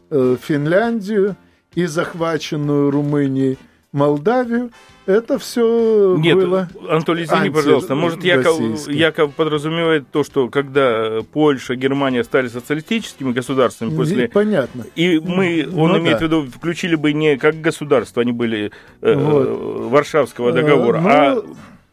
э, 0.10 0.38
Финляндию 0.42 1.36
и 1.75 1.86
захваченную 1.86 2.89
Румынией 2.91 3.58
Молдавию, 3.91 4.72
это 5.05 5.39
все 5.39 6.17
Нет, 6.17 6.36
было... 6.36 6.67
Антон, 6.89 7.22
извини, 7.22 7.50
пожалуйста, 7.50 7.96
может, 7.96 8.24
Яков. 8.24 8.89
Яков 8.89 9.34
подразумевает 9.36 10.10
то, 10.12 10.24
что 10.24 10.50
когда 10.50 11.20
Польша, 11.32 11.75
Германия 11.75 12.24
стали 12.24 12.48
социалистическими 12.48 13.32
государствами 13.32 13.96
после... 13.96 14.27
Понятно. 14.27 14.86
И 14.96 15.20
мы, 15.20 15.65
он 15.75 15.91
Ну 15.91 16.00
имеет 16.00 16.20
да. 16.20 16.20
в 16.20 16.22
виду, 16.24 16.46
включили 16.46 16.96
бы 16.96 17.13
не 17.13 17.38
как 17.38 17.62
государство, 17.62 18.22
они 18.22 18.32
были 18.32 18.72
э, 19.01 19.13
Вот. 19.13 19.48
э, 19.48 19.88
Варшавского 19.89 20.50
Э, 20.50 20.53
договора, 20.53 21.00
ну, 21.00 21.10
а 21.10 21.44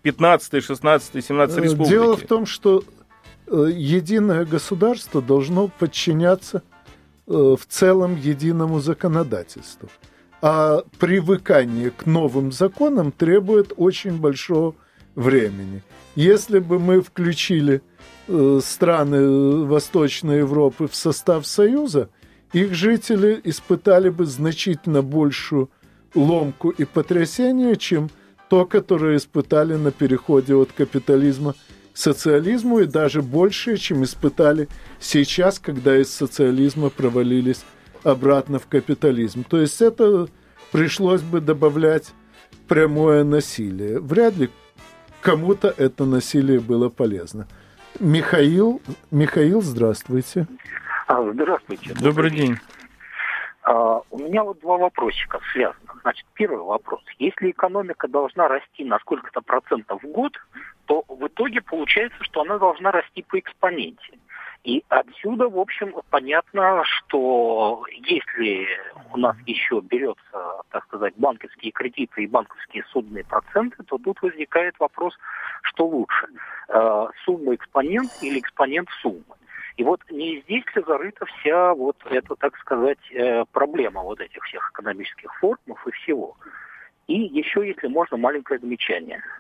15, 0.02 0.64
16, 0.64 1.24
17 1.24 1.58
Э, 1.58 1.62
республики. 1.62 1.90
Дело 1.90 2.16
в 2.16 2.22
том, 2.22 2.46
что 2.46 2.82
э, 3.46 3.70
единое 3.72 4.44
государство 4.44 5.22
должно 5.22 5.68
подчиняться 5.68 6.62
в 7.32 7.66
целом 7.68 8.16
единому 8.16 8.80
законодательству. 8.80 9.88
А 10.40 10.82
привыкание 10.98 11.90
к 11.90 12.06
новым 12.06 12.52
законам 12.52 13.12
требует 13.12 13.72
очень 13.76 14.18
большого 14.18 14.74
времени. 15.14 15.82
Если 16.14 16.58
бы 16.58 16.78
мы 16.78 17.00
включили 17.00 17.80
э, 18.28 18.60
страны 18.62 19.16
э, 19.16 19.64
Восточной 19.64 20.38
Европы 20.38 20.88
в 20.88 20.94
состав 20.94 21.46
Союза, 21.46 22.08
их 22.52 22.74
жители 22.74 23.40
испытали 23.44 24.10
бы 24.10 24.26
значительно 24.26 25.02
большую 25.02 25.70
ломку 26.14 26.70
и 26.70 26.84
потрясение, 26.84 27.76
чем 27.76 28.10
то, 28.50 28.66
которое 28.66 29.16
испытали 29.16 29.76
на 29.76 29.90
переходе 29.90 30.54
от 30.54 30.72
капитализма 30.72 31.54
социализму, 31.94 32.80
и 32.80 32.87
даже 32.87 33.22
большее, 33.22 33.76
чем 33.76 34.04
испытали 34.04 34.68
сейчас, 35.00 35.58
когда 35.58 35.96
из 35.96 36.12
социализма 36.12 36.90
провалились 36.90 37.64
обратно 38.02 38.58
в 38.58 38.66
капитализм. 38.66 39.44
То 39.44 39.61
есть 39.61 39.80
это 39.80 40.28
пришлось 40.70 41.22
бы 41.22 41.40
добавлять 41.40 42.12
прямое 42.68 43.25
насилие. 43.25 44.00
Вряд 44.00 44.37
ли 44.37 44.50
кому-то 45.20 45.72
это 45.76 46.04
насилие 46.04 46.61
было 46.61 46.88
полезно. 46.88 47.46
Михаил, 48.00 48.80
Михаил, 49.11 49.62
здравствуйте. 49.62 50.46
А, 51.06 51.22
здравствуйте. 51.32 51.94
Добрый 52.00 52.30
день. 52.30 52.58
А, 53.62 54.00
у 54.11 54.19
меня 54.19 54.42
вот 54.42 54.61
два 54.61 54.76
вопросика 54.76 55.40
связанных. 55.52 56.00
Значит, 56.02 56.26
первый 56.35 56.62
вопрос. 56.62 57.00
Если 57.19 57.50
экономика 57.50 58.09
должна 58.09 58.49
расти 58.49 58.85
на 58.85 58.99
сколько-то 58.99 59.40
процентов 59.40 60.02
в 60.02 60.07
год, 60.09 60.33
то 60.87 61.04
в 61.09 61.26
итоге 61.26 61.61
получается, 61.61 62.23
что 62.25 62.42
она 62.42 62.59
должна 62.59 62.90
расти 62.90 63.23
по 63.23 63.38
экспоненте. 63.38 64.19
И 64.64 64.85
отсюда, 64.88 65.49
в 65.49 65.59
общем, 65.59 65.95
понятно, 66.11 66.85
что 66.85 67.85
если 67.90 68.69
у 69.12 69.16
нас 69.16 69.37
еще 69.47 69.81
берется, 69.81 70.62
так 70.71 70.85
сказать, 70.85 71.14
банковские 71.16 71.73
кредиты 71.73 72.23
и 72.23 72.28
банковские 72.28 72.85
судные 72.92 73.25
проценты, 73.25 73.83
то 73.83 73.99
тут 73.99 74.23
возникает 74.23 74.78
вопрос, 74.78 75.19
что 75.62 75.87
лучше, 75.87 76.28
э, 76.69 77.07
сумма 77.25 77.57
экспонент 77.57 78.11
или 78.23 78.38
экспонент 78.38 78.88
суммы. 79.00 79.25
И 79.76 79.85
вот 79.85 80.00
не 80.11 80.41
здесь 80.41 80.64
ли 80.75 80.83
зарыта 80.87 81.25
вся 81.26 81.75
вот 81.75 81.97
эта, 82.11 82.35
так 82.37 82.57
сказать, 82.59 82.99
э, 83.12 83.45
проблема 83.52 84.02
вот 84.02 84.21
этих 84.21 84.43
всех 84.45 84.71
экономических 84.73 85.33
формов 85.38 85.87
и 85.87 85.91
всего. 85.93 86.37
И 87.07 87.14
еще, 87.14 87.67
если 87.67 87.88
можно, 87.88 88.17
маленькое 88.17 88.61
замечание– 88.61 89.23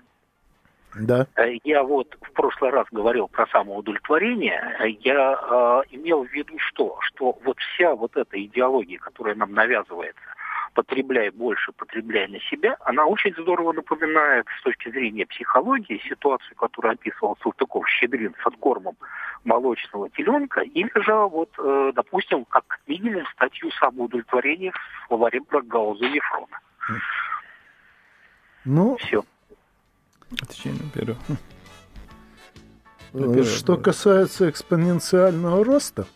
да. 0.94 1.26
Э, 1.36 1.54
я 1.64 1.82
вот 1.82 2.16
в 2.20 2.32
прошлый 2.32 2.70
раз 2.70 2.86
говорил 2.90 3.28
про 3.28 3.46
самоудовлетворение. 3.46 4.76
Я 5.00 5.32
э, 5.32 5.94
имел 5.94 6.24
в 6.24 6.32
виду 6.32 6.58
что? 6.58 6.98
Что 7.00 7.38
вот 7.44 7.58
вся 7.58 7.94
вот 7.94 8.16
эта 8.16 8.42
идеология, 8.44 8.98
которая 8.98 9.34
нам 9.34 9.52
навязывается, 9.52 10.20
потребляй 10.74 11.30
больше, 11.30 11.72
потребляй 11.72 12.28
на 12.28 12.40
себя, 12.40 12.76
она 12.80 13.06
очень 13.06 13.34
здорово 13.34 13.72
напоминает 13.72 14.46
с 14.58 14.62
точки 14.62 14.90
зрения 14.90 15.26
психологии 15.26 16.00
ситуацию, 16.08 16.56
которую 16.56 16.94
описывал 16.94 17.36
Салтыков-Щедрин 17.42 18.34
с 18.42 18.46
откормом 18.46 18.96
молочного 19.44 20.08
теленка, 20.10 20.60
или 20.60 20.90
же 20.94 21.14
вот, 21.14 21.50
э, 21.58 21.92
допустим, 21.94 22.44
как 22.46 22.80
минимум 22.86 23.26
статью 23.34 23.70
самоудовлетворения 23.72 24.72
в 24.72 25.06
словаре 25.08 25.40
Брагауза 25.40 26.04
Ефрона. 26.04 26.58
Ну, 28.64 28.96
Все. 28.96 29.24
Отвечай 30.40 30.72
на 30.72 30.90
первый. 30.94 31.16
Э, 33.14 33.42
Что 33.42 33.76
касается 33.76 34.48
экспоненциального 34.48 35.64
роста, 35.64 36.06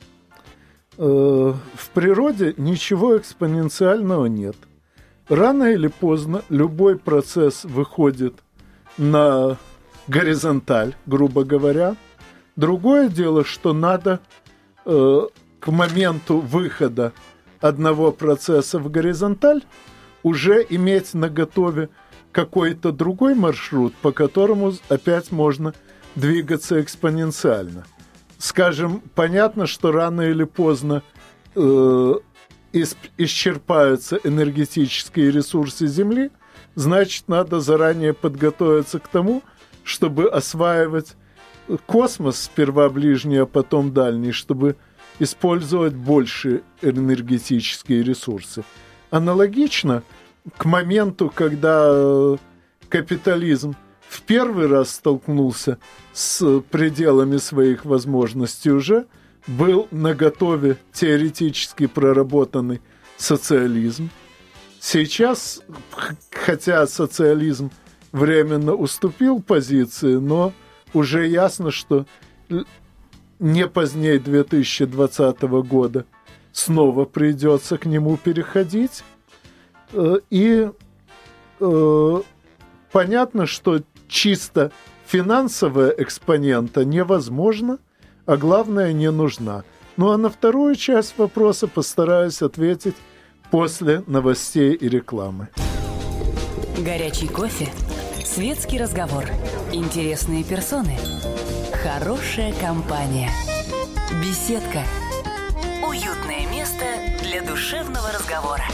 в 0.97 1.91
природе 1.93 2.55
ничего 2.57 3.19
экспоненциального 3.19 4.26
нет. 4.26 4.57
Рано 5.29 5.65
или 5.73 5.88
поздно 5.88 6.43
любой 6.49 6.97
процесс 6.99 7.65
выходит 7.65 8.35
на 8.97 9.59
горизонталь, 10.09 10.95
грубо 11.07 11.45
говоря. 11.45 11.97
Другое 12.55 13.09
дело, 13.09 13.45
что 13.45 13.73
надо 13.73 14.21
э, 14.85 15.21
к 15.61 15.67
моменту 15.71 16.38
выхода 16.38 17.12
одного 17.61 18.12
процесса 18.12 18.79
в 18.79 18.91
горизонталь 18.91 19.62
уже 20.23 20.65
иметь 20.69 21.15
на 21.15 21.29
готове 21.29 21.88
какой-то 22.33 22.93
другой 22.93 23.35
маршрут, 23.35 23.95
по 23.97 24.12
которому 24.12 24.73
опять 24.88 25.33
можно 25.33 25.75
двигаться 26.15 26.81
экспоненциально. 26.81 27.85
Скажем, 28.38 29.02
понятно, 29.14 29.66
что 29.66 29.93
рано 29.93 30.23
или 30.23 30.45
поздно 30.45 31.02
э, 31.55 32.14
исчерпаются 32.73 34.19
энергетические 34.23 35.31
ресурсы 35.31 35.87
Земли, 35.87 36.31
значит, 36.75 37.28
надо 37.28 37.61
заранее 37.61 38.12
подготовиться 38.12 38.99
к 38.99 39.09
тому, 39.09 39.43
чтобы 39.85 40.28
осваивать 40.28 41.14
космос, 41.87 42.43
сперва 42.43 42.88
ближний, 42.90 43.39
а 43.39 43.47
потом 43.47 43.93
дальний, 43.93 44.32
чтобы 44.32 44.76
использовать 45.19 45.95
больше 45.95 46.63
энергетические 46.82 48.02
ресурсы. 48.02 48.65
Аналогично– 49.11 50.02
к 50.56 50.65
моменту, 50.65 51.30
когда 51.34 51.87
э, 51.89 52.37
капитализм 52.89 53.75
в 54.08 54.23
первый 54.23 54.66
раз 54.66 54.90
столкнулся 54.90 55.78
с 56.12 56.60
пределами 56.71 57.36
своих 57.36 57.84
возможностей 57.84 58.71
уже, 58.71 59.06
был 59.47 59.88
наготове 59.90 60.76
теоретически 60.92 61.86
проработанный 61.86 62.80
социализм. 63.16 64.10
Сейчас, 64.80 65.62
хотя 66.30 66.86
социализм 66.86 67.71
временно 68.12 68.75
уступил 68.75 69.42
позиции, 69.42 70.14
но 70.16 70.52
уже 70.95 71.26
ясно, 71.26 71.71
что 71.71 72.06
не 73.38 73.66
позднее 73.69 74.19
2020 74.19 75.42
года 75.42 76.06
снова 76.52 77.04
придется 77.04 77.76
к 77.76 77.86
нему 77.86 78.16
переходить. 78.16 79.04
Э, 79.92 80.19
и 80.30 80.71
э, 81.60 82.23
понятно, 82.92 83.47
что 83.47 83.82
чисто 84.08 84.73
финансовая 85.06 85.90
экспонента 85.90 86.84
невозможно, 86.84 87.78
а 88.26 88.36
главное 88.36 88.92
не 88.92 89.10
нужна. 89.10 89.64
Ну 89.97 90.10
а 90.10 90.19
на 90.19 90.28
вторую 90.28 90.75
часть 90.75 91.16
вопроса 91.16 91.69
постараюсь 91.69 92.42
ответить 92.42 92.97
после 93.50 94.02
новостей 94.06 94.75
и 94.75 94.88
рекламы. 94.88 95.49
Горячий 96.78 97.28
кофе, 97.28 97.69
светский 98.25 98.78
разговор, 98.78 99.25
интересные 99.73 100.45
персоны, 100.45 100.99
хорошая 101.82 102.52
компания, 102.60 103.30
беседка, 104.21 104.82
уютное 105.88 106.47
место 106.50 106.84
для 107.23 107.42
душевного 107.42 108.12
разговора. 108.12 108.64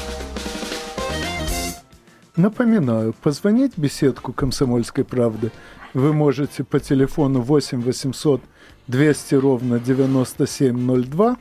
Напоминаю, 2.36 3.12
позвонить 3.12 3.74
в 3.76 3.78
беседку 3.78 4.32
«Комсомольской 4.32 5.04
правды» 5.04 5.52
вы 5.92 6.14
можете 6.14 6.64
по 6.64 6.80
телефону 6.80 7.42
8 7.42 7.82
800 7.82 8.40
200 8.88 9.34
ровно 9.34 9.78
9702. 9.78 11.36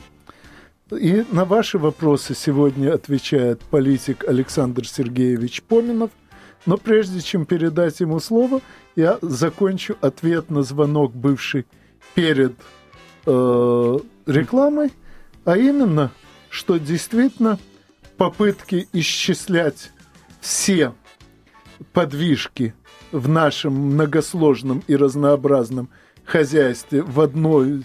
И 1.00 1.26
на 1.32 1.46
ваши 1.46 1.78
вопросы 1.78 2.36
сегодня 2.36 2.94
отвечает 2.94 3.62
политик 3.62 4.26
Александр 4.28 4.86
Сергеевич 4.86 5.64
Поминов. 5.64 6.12
Но 6.66 6.76
прежде 6.76 7.22
чем 7.22 7.46
передать 7.46 8.02
ему 8.02 8.20
слово, 8.20 8.60
я 8.98 9.18
закончу 9.22 9.96
ответ 10.02 10.50
на 10.50 10.62
звонок, 10.62 11.16
бывший 11.16 11.66
перед 12.16 12.54
э, 13.26 13.98
рекламой, 14.26 14.92
а 15.46 15.58
именно, 15.58 16.12
что 16.50 16.78
действительно 16.78 17.58
попытки 18.18 18.90
исчислять 18.92 19.92
все 20.42 20.94
подвижки 21.94 22.74
в 23.12 23.30
нашем 23.30 23.74
многосложном 23.74 24.84
и 24.88 24.96
разнообразном 24.96 25.90
хозяйстве 26.26 27.02
в 27.02 27.22
одной, 27.22 27.84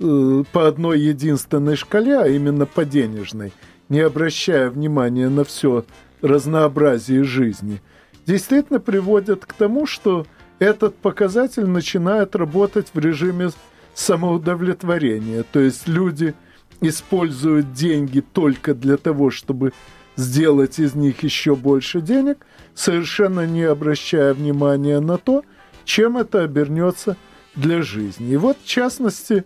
э, 0.00 0.44
по 0.52 0.66
одной 0.66 1.00
единственной 1.00 1.76
шкале, 1.76 2.18
а 2.18 2.26
именно 2.26 2.66
по 2.66 2.84
денежной, 2.84 3.52
не 3.88 4.00
обращая 4.00 4.70
внимания 4.70 5.28
на 5.28 5.44
все 5.44 5.84
разнообразие 6.22 7.24
жизни, 7.24 7.80
действительно 8.26 8.80
приводят 8.80 9.46
к 9.46 9.52
тому, 9.52 9.86
что 9.86 10.26
этот 10.58 10.96
показатель 10.96 11.66
начинает 11.66 12.36
работать 12.36 12.88
в 12.92 12.98
режиме 12.98 13.50
самоудовлетворения. 13.94 15.44
То 15.50 15.60
есть 15.60 15.88
люди 15.88 16.34
используют 16.80 17.72
деньги 17.72 18.20
только 18.20 18.74
для 18.74 18.96
того, 18.96 19.30
чтобы 19.30 19.72
сделать 20.20 20.78
из 20.78 20.94
них 20.94 21.22
еще 21.22 21.56
больше 21.56 22.00
денег, 22.00 22.46
совершенно 22.74 23.46
не 23.46 23.62
обращая 23.62 24.34
внимания 24.34 25.00
на 25.00 25.18
то, 25.18 25.44
чем 25.84 26.16
это 26.16 26.42
обернется 26.42 27.16
для 27.54 27.82
жизни. 27.82 28.32
И 28.32 28.36
вот, 28.36 28.58
в 28.62 28.66
частности, 28.66 29.44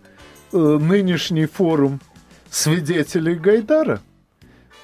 э, 0.51 0.57
нынешний 0.57 1.45
форум 1.45 1.99
свидетелей 2.49 3.35
Гайдара 3.35 4.01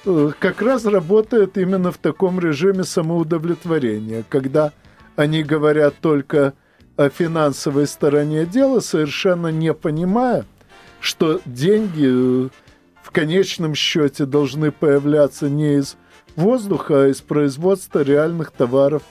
э, 0.04 0.30
как 0.38 0.60
раз 0.62 0.84
работает 0.84 1.56
именно 1.56 1.92
в 1.92 1.98
таком 1.98 2.40
режиме 2.40 2.84
самоудовлетворения, 2.84 4.24
когда 4.28 4.72
они 5.14 5.42
говорят 5.42 5.94
только 6.00 6.54
о 6.96 7.08
финансовой 7.08 7.86
стороне 7.86 8.44
дела, 8.44 8.80
совершенно 8.80 9.48
не 9.48 9.72
понимая, 9.72 10.44
что 11.00 11.40
деньги 11.46 12.50
э, 13.08 13.12
конечном 13.12 13.74
счете 13.74 14.26
должны 14.26 14.70
появляться 14.70 15.48
не 15.48 15.76
из 15.76 15.96
воздуха, 16.36 17.04
а 17.04 17.08
из 17.08 17.20
производства 17.20 18.00
реальных 18.00 18.50
товаров 18.50 19.02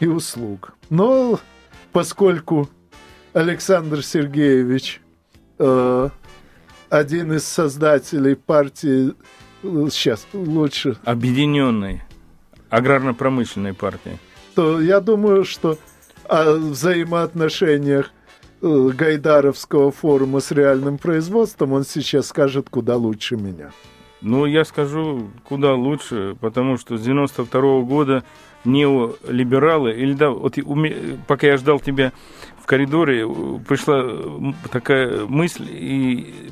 и 0.00 0.06
услуг. 0.06 0.74
Но 0.88 1.40
поскольку 1.92 2.68
Александр 3.32 4.02
Сергеевич 4.02 5.00
э, 5.58 6.08
один 6.88 7.32
из 7.32 7.44
создателей 7.44 8.34
партии, 8.34 9.14
сейчас 9.62 10.26
лучше... 10.32 10.96
Объединенной 11.04 12.02
аграрно-промышленной 12.70 13.74
партии. 13.74 14.18
то 14.54 14.80
я 14.80 15.00
думаю, 15.00 15.44
что 15.44 15.78
о 16.28 16.52
взаимоотношениях 16.52 18.06
э, 18.06 18.19
Гайдаровского 18.62 19.90
форума 19.90 20.40
с 20.40 20.50
реальным 20.50 20.98
производством 20.98 21.72
он 21.72 21.84
сейчас 21.84 22.28
скажет 22.28 22.68
куда 22.68 22.96
лучше 22.96 23.36
меня. 23.36 23.70
Ну, 24.20 24.44
я 24.44 24.64
скажу, 24.64 25.30
куда 25.44 25.74
лучше, 25.74 26.36
потому 26.40 26.76
что 26.76 26.98
с 26.98 27.02
92 27.02 27.60
-го 27.60 27.84
года 27.84 28.22
неолибералы, 28.64 29.92
или 29.92 30.12
да, 30.12 30.30
вот 30.30 30.58
пока 31.26 31.46
я 31.46 31.56
ждал 31.56 31.80
тебя 31.80 32.12
в 32.62 32.66
коридоре, 32.66 33.26
пришла 33.66 34.04
такая 34.70 35.24
мысль 35.24 35.66
и 35.70 36.50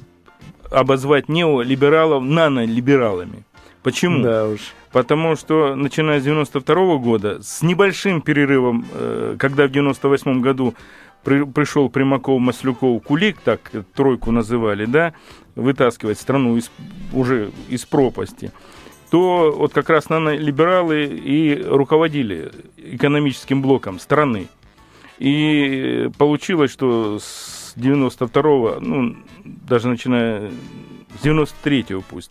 обозвать 0.70 1.28
неолибералов 1.28 2.22
нанолибералами. 2.22 3.44
Почему? 3.82 4.22
Да 4.22 4.48
уж. 4.48 4.60
Потому 4.92 5.36
что, 5.36 5.74
начиная 5.74 6.20
с 6.20 6.24
92 6.24 6.74
-го 6.74 6.98
года, 6.98 7.42
с 7.42 7.62
небольшим 7.62 8.20
перерывом, 8.20 8.86
э, 8.92 9.36
когда 9.38 9.66
в 9.66 9.70
98 9.70 10.40
году 10.40 10.74
при, 11.24 11.44
пришел 11.44 11.88
Примаков, 11.90 12.40
Маслюков, 12.40 13.02
Кулик, 13.02 13.38
так 13.38 13.70
тройку 13.94 14.30
называли, 14.30 14.86
да, 14.86 15.12
вытаскивать 15.54 16.18
страну 16.18 16.56
из, 16.56 16.70
уже 17.12 17.50
из 17.68 17.84
пропасти, 17.84 18.52
то 19.10 19.54
вот 19.56 19.72
как 19.72 19.90
раз 19.90 20.08
либералы 20.08 21.04
и 21.04 21.62
руководили 21.62 22.50
экономическим 22.76 23.62
блоком 23.62 23.98
страны. 23.98 24.48
И 25.18 26.10
получилось, 26.16 26.70
что 26.70 27.18
с 27.18 27.74
92-го, 27.76 28.78
ну, 28.80 29.16
даже 29.44 29.88
начиная 29.88 30.50
с 31.20 31.24
93-го 31.24 32.02
пусть, 32.08 32.30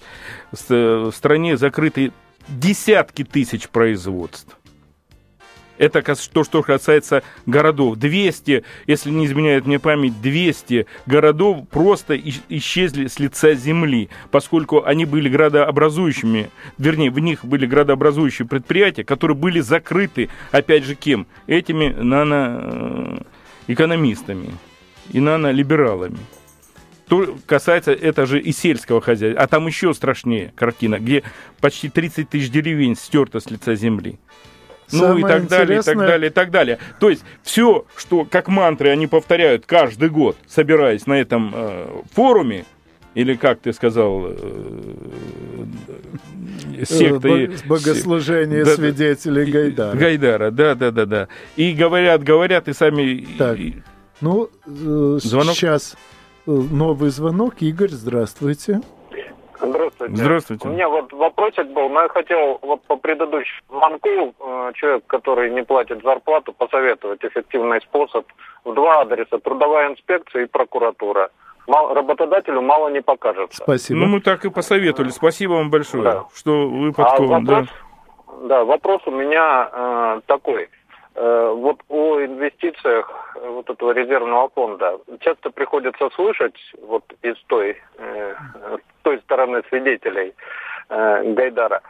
в 0.52 1.12
стране 1.12 1.58
закрыты 1.58 2.12
десятки 2.47 3.23
тысяч 3.23 3.69
производств. 3.69 4.58
Это 5.78 6.02
то, 6.02 6.43
что 6.43 6.63
касается 6.63 7.21
городов. 7.45 7.97
200, 7.97 8.63
если 8.88 9.12
не 9.12 9.28
изменяет 9.28 9.67
мне 9.67 9.78
память, 9.78 10.19
200 10.21 10.88
городов 11.06 11.69
просто 11.69 12.17
исчезли 12.17 13.06
с 13.06 13.19
лица 13.19 13.54
земли, 13.54 14.10
поскольку 14.32 14.84
они 14.84 15.06
были 15.06 15.30
градообразующими, 15.30 16.50
вернее, 16.80 17.12
в 17.12 17.19
них 17.19 17.45
были 17.45 17.67
градообразующие 17.67 18.47
предприятия, 18.47 19.04
которые 19.04 19.38
были 19.38 19.60
закрыты, 19.60 20.32
опять 20.52 20.84
же, 20.84 20.95
кем? 20.95 21.28
Этими 21.45 21.89
наноэкономистами 21.89 24.50
и 25.12 25.19
нанолибералами. 25.19 26.17
То 27.08 27.38
касается 27.46 27.93
это 27.93 28.26
же 28.26 28.39
и 28.39 28.52
сельского 28.52 29.02
хозяйства. 29.02 29.43
А 29.43 29.48
там 29.48 29.67
еще 29.67 29.93
страшнее 29.93 30.54
картина, 30.56 31.00
где 31.00 31.24
почти 31.62 31.89
30 31.89 32.30
тысяч 32.30 32.50
деревень 32.50 32.96
стерто 32.96 33.39
с 33.39 33.50
лица 33.50 33.76
земли. 33.76 34.20
Ну 34.91 35.17
и 35.17 35.22
так 35.22 35.43
интересное... 35.43 35.48
далее, 35.48 35.80
и 35.80 35.84
так 35.84 35.98
далее, 35.98 36.30
и 36.30 36.34
так 36.34 36.52
далее. 36.52 36.80
То 37.00 37.10
есть 37.10 37.24
все, 37.43 37.86
что 37.96 38.26
как 38.26 38.48
мантры 38.48 38.89
они 38.89 39.08
повторяют 39.08 39.65
каждый 39.65 40.10
год, 40.10 40.38
собираясь 40.48 41.08
на 41.08 41.13
этом 41.13 41.52
э, 41.54 41.88
форуме, 42.13 42.65
или 43.13 43.36
как 43.36 43.60
ты 43.60 43.74
сказал, 43.74 44.28
э, 44.28 44.36
э 46.78 46.86
секты... 46.86 47.52
Богослужение 47.65 48.63
да, 48.63 48.76
свидетелей 48.76 49.52
Гайдара. 49.52 49.98
Гайдара, 49.98 50.52
да, 50.52 50.76
да, 50.76 50.91
да, 50.91 51.06
да. 51.06 51.28
И 51.56 51.74
говорят, 51.74 52.24
говорят, 52.24 52.67
и 52.67 52.74
сами... 52.74 53.28
Так, 53.38 53.58
ну, 54.22 54.50
э, 54.65 55.20
звонок? 55.22 55.56
сейчас 55.56 55.96
новый 56.48 57.10
звонок. 57.10 57.56
Игорь, 57.62 57.90
здравствуйте. 57.90 58.82
Здравствуйте. 59.60 60.16
Здравствуйте. 60.16 60.68
У 60.68 60.72
меня 60.72 60.90
вот 60.90 61.12
вопросик 61.12 61.68
был, 61.68 61.90
но 61.90 62.04
я 62.04 62.10
хотел 62.10 62.60
вот 62.62 62.82
по 62.84 62.96
предыдущему 62.96 63.64
звонку 63.70 64.36
э, 64.40 64.72
человек, 64.76 65.04
который 65.08 65.52
не 65.52 65.64
платит 65.64 66.04
зарплату, 66.04 66.54
посоветовать 66.54 67.24
эффективный 67.24 67.82
способ 67.82 68.26
в 68.64 68.74
два 68.74 69.02
адреса, 69.02 69.40
трудовая 69.40 69.92
инспекция 69.92 70.44
и 70.44 70.46
прокуратура. 70.46 71.32
Мал, 71.66 71.94
работодателю 71.94 72.62
мало 72.62 72.90
не 72.90 73.02
покажется. 73.02 73.62
Спасибо. 73.62 74.00
Ну, 74.00 74.06
мы 74.06 74.22
так 74.22 74.46
и 74.46 74.50
посоветовали. 74.50 75.10
Спасибо 75.10 75.54
вам 75.54 75.70
большое, 75.70 76.04
да. 76.04 76.26
что 76.34 76.68
вы 76.70 76.94
подкованы. 76.94 77.50
А 77.50 77.56
вопрос, 77.56 77.68
да. 78.28 78.48
да, 78.48 78.64
вопрос 78.64 79.02
у 79.06 79.12
меня 79.12 79.70
э, 79.72 80.22
такой. 80.28 80.70
Э, 81.20 81.52
вот 81.56 81.80
о 81.90 82.22
инвестициях 82.24 83.34
э, 83.36 83.50
вот 83.50 83.68
этого 83.72 83.92
резервного 83.92 84.50
фонда 84.50 85.00
часто 85.22 85.50
приходится 85.50 86.12
слышать 86.12 86.54
вот 86.80 87.04
из 87.24 87.36
той, 87.48 87.82
э, 87.98 88.36
той 89.02 89.18
стороны 89.22 89.64
свидетелей 89.70 90.36
Гайдара 90.90 91.82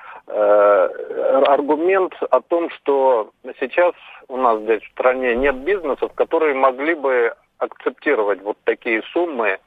аргумент 1.45 2.15
о 2.31 2.41
том, 2.41 2.71
что 2.71 3.29
сейчас 3.59 3.93
у 4.27 4.37
нас 4.37 4.59
здесь 4.61 4.81
в 4.81 4.91
стране 4.91 5.35
нет 5.35 5.55
бизнесов, 5.57 6.11
которые 6.15 6.55
могли 6.55 6.95
бы 6.95 7.35
акцептировать 7.59 8.41
вот 8.41 8.57
такие 8.63 9.03
суммы 9.13 9.59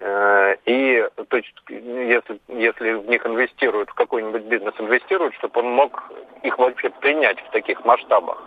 и 0.00 1.08
то 1.28 1.36
есть, 1.36 1.54
если, 1.68 2.40
если 2.48 2.94
в 2.94 3.08
них 3.08 3.24
инвестируют, 3.24 3.90
в 3.90 3.94
какой-нибудь 3.94 4.42
бизнес 4.42 4.74
инвестируют, 4.78 5.34
чтобы 5.36 5.60
он 5.60 5.70
мог 5.70 6.02
их 6.42 6.58
вообще 6.58 6.90
принять 6.90 7.38
в 7.40 7.50
таких 7.52 7.84
масштабах. 7.84 8.42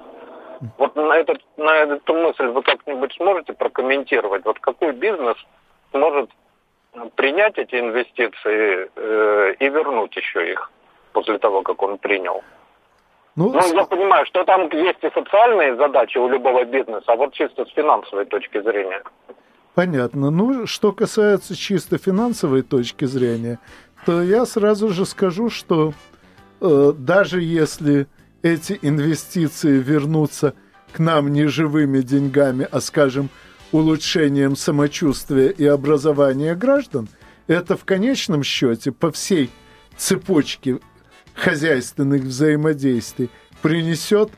Вот 0.77 0.95
на, 0.95 1.13
этот, 1.17 1.39
на 1.57 1.75
эту 1.75 2.13
мысль 2.13 2.47
вы 2.47 2.61
как-нибудь 2.61 3.13
сможете 3.15 3.53
прокомментировать? 3.53 4.45
Вот 4.45 4.59
какой 4.59 4.93
бизнес 4.93 5.37
может 5.93 6.29
принять 7.15 7.57
эти 7.57 7.75
инвестиции 7.75 8.89
э, 8.95 9.55
и 9.59 9.69
вернуть 9.69 10.15
еще 10.15 10.51
их 10.51 10.71
после 11.13 11.37
того, 11.37 11.61
как 11.61 11.81
он 11.81 11.97
принял? 11.97 12.43
Ну, 13.35 13.51
ну, 13.51 13.73
я 13.73 13.83
понимаю, 13.83 14.25
что 14.25 14.45
там 14.45 14.69
есть 14.71 15.03
и 15.03 15.09
социальные 15.13 15.75
задачи 15.75 16.17
у 16.17 16.29
любого 16.29 16.63
бизнеса, 16.63 17.03
а 17.07 17.15
вот 17.17 17.33
чисто 17.33 17.65
с 17.65 17.69
финансовой 17.71 18.25
точки 18.25 18.61
зрения. 18.61 19.03
Понятно. 19.73 20.31
Ну, 20.31 20.65
что 20.67 20.93
касается 20.93 21.53
чисто 21.53 21.97
финансовой 21.97 22.61
точки 22.61 23.03
зрения, 23.03 23.59
то 24.05 24.21
я 24.21 24.45
сразу 24.45 24.87
же 24.89 25.05
скажу, 25.05 25.49
что 25.49 25.91
э, 26.61 26.91
даже 26.97 27.41
если 27.41 28.07
эти 28.45 28.77
инвестиции 28.83 29.79
вернутся 29.79 30.53
к 30.93 30.99
нам 30.99 31.33
не 31.33 31.47
живыми 31.47 32.01
деньгами, 32.01 32.67
а, 32.71 32.79
скажем, 32.79 33.31
улучшением 33.71 34.55
самочувствия 34.55 35.49
и 35.49 35.65
образования 35.65 36.53
граждан, 36.53 37.09
это 37.47 37.75
в 37.75 37.85
конечном 37.85 38.43
счете 38.43 38.91
по 38.91 39.11
всей 39.11 39.49
цепочке 39.97 40.79
хозяйственных 41.33 42.21
взаимодействий 42.21 43.31
принесет 43.63 44.29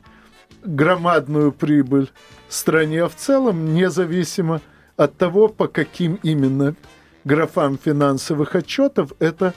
громадную 0.64 1.52
прибыль 1.52 2.10
стране 2.48 3.06
в 3.08 3.14
целом, 3.14 3.74
независимо 3.74 4.62
от 4.96 5.18
того, 5.18 5.48
по 5.48 5.68
каким 5.68 6.18
именно 6.22 6.74
графам 7.24 7.78
финансовых 7.78 8.54
отчетов 8.54 9.12
эта 9.18 9.52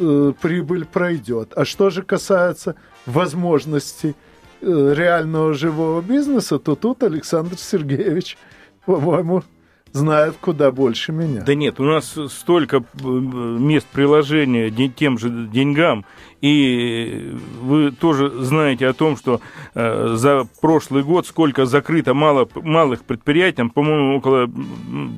э, 0.00 0.32
прибыль 0.42 0.86
пройдет. 0.86 1.52
А 1.54 1.64
что 1.64 1.88
же 1.88 2.02
касается 2.02 2.74
возможностей 3.06 4.14
э, 4.60 4.94
реального 4.96 5.54
живого 5.54 6.00
бизнеса, 6.00 6.58
то 6.58 6.74
тут 6.74 7.02
Александр 7.02 7.56
Сергеевич, 7.58 8.36
по-моему, 8.86 9.42
знает 9.92 10.36
куда 10.40 10.70
больше 10.70 11.12
меня. 11.12 11.42
Да 11.42 11.54
нет, 11.54 11.78
у 11.80 11.84
нас 11.84 12.16
столько 12.28 12.78
э, 12.78 13.06
мест 13.06 13.86
приложения 13.92 14.70
тем 14.88 15.18
же 15.18 15.28
деньгам, 15.30 16.04
и 16.40 17.36
вы 17.60 17.92
тоже 17.92 18.30
знаете 18.30 18.88
о 18.88 18.94
том, 18.94 19.16
что 19.16 19.40
э, 19.74 20.14
за 20.16 20.46
прошлый 20.60 21.02
год 21.02 21.26
сколько 21.26 21.66
закрыто 21.66 22.14
мало, 22.14 22.48
малых 22.54 23.04
предприятий, 23.04 23.68
по-моему, 23.68 24.16
около 24.16 24.50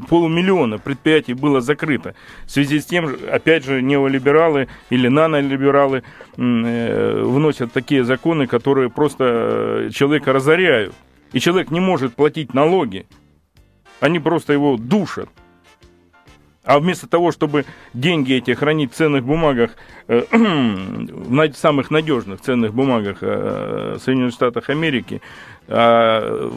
полумиллиона 0.09 0.79
предприятий 0.79 1.35
было 1.35 1.61
закрыто. 1.61 2.15
В 2.45 2.51
связи 2.51 2.81
с 2.81 2.85
тем, 2.85 3.17
опять 3.31 3.65
же, 3.65 3.81
неолибералы 3.81 4.69
или 4.91 5.09
нанолибералы 5.09 6.03
э, 6.37 7.23
вносят 7.25 7.73
такие 7.73 8.05
законы, 8.05 8.47
которые 8.47 8.91
просто 8.91 9.89
человека 9.93 10.33
разоряют. 10.33 10.95
И 11.33 11.41
человек 11.41 11.71
не 11.71 11.81
может 11.81 12.15
платить 12.15 12.55
налоги. 12.55 13.07
Они 14.05 14.19
просто 14.19 14.53
его 14.53 14.77
душат. 14.77 15.31
А 16.63 16.79
вместо 16.79 17.07
того, 17.07 17.33
чтобы 17.33 17.65
деньги 17.95 18.35
эти 18.35 18.51
хранить 18.51 18.93
в 18.93 18.95
ценных 18.95 19.25
бумагах, 19.25 19.71
э, 20.09 20.25
в 20.31 21.53
самых 21.55 21.91
надежных 21.91 22.43
ценных 22.43 22.75
бумагах 22.75 23.19
э, 23.23 23.97
Соединенных 23.99 24.35
Штатов 24.35 24.69
Америки, 24.69 25.23
э, 25.69 26.51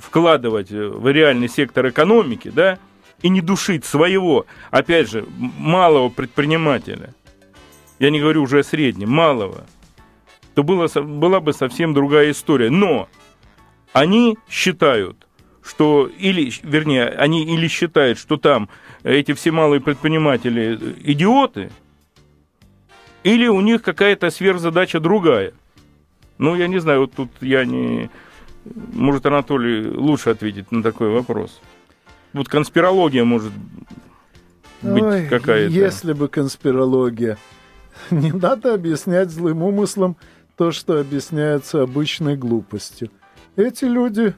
вкладывать 0.00 0.72
в 0.72 1.08
реальный 1.08 1.48
сектор 1.48 1.88
экономики, 1.88 2.50
да, 2.52 2.80
и 3.22 3.28
не 3.28 3.42
душить 3.42 3.84
своего, 3.84 4.46
опять 4.72 5.08
же, 5.08 5.24
малого 5.38 6.08
предпринимателя, 6.08 7.14
я 8.00 8.10
не 8.10 8.18
говорю 8.18 8.42
уже 8.42 8.58
о 8.58 8.64
среднем, 8.64 9.10
малого, 9.10 9.66
то 10.56 10.64
было, 10.64 10.88
была 10.88 11.38
бы 11.38 11.52
совсем 11.52 11.94
другая 11.94 12.32
история. 12.32 12.70
Но 12.70 13.08
они 13.92 14.36
считают, 14.50 15.27
что 15.68 16.10
или, 16.18 16.50
вернее, 16.62 17.08
они 17.08 17.44
или 17.44 17.68
считают, 17.68 18.18
что 18.18 18.36
там 18.36 18.68
эти 19.02 19.32
все 19.34 19.50
малые 19.50 19.80
предприниматели 19.80 20.78
идиоты, 21.04 21.70
или 23.22 23.46
у 23.46 23.60
них 23.60 23.82
какая-то 23.82 24.30
сверхзадача 24.30 25.00
другая. 25.00 25.52
Ну, 26.38 26.54
я 26.54 26.68
не 26.68 26.78
знаю, 26.78 27.00
вот 27.00 27.12
тут 27.12 27.30
я 27.40 27.64
не 27.64 28.10
Может, 28.64 29.26
Анатолий 29.26 29.88
лучше 29.88 30.30
ответить 30.30 30.72
на 30.72 30.82
такой 30.82 31.10
вопрос. 31.10 31.60
Вот 32.32 32.48
конспирология 32.48 33.24
может 33.24 33.52
быть 34.82 35.02
Ой, 35.02 35.26
какая-то. 35.26 35.72
Если 35.72 36.12
бы 36.12 36.28
конспирология. 36.28 37.38
Не 38.10 38.32
надо 38.32 38.74
объяснять 38.74 39.30
злым 39.30 39.62
умыслом 39.62 40.16
то, 40.56 40.70
что 40.70 41.00
объясняется 41.00 41.82
обычной 41.82 42.36
глупостью. 42.36 43.10
Эти 43.56 43.86
люди, 43.86 44.34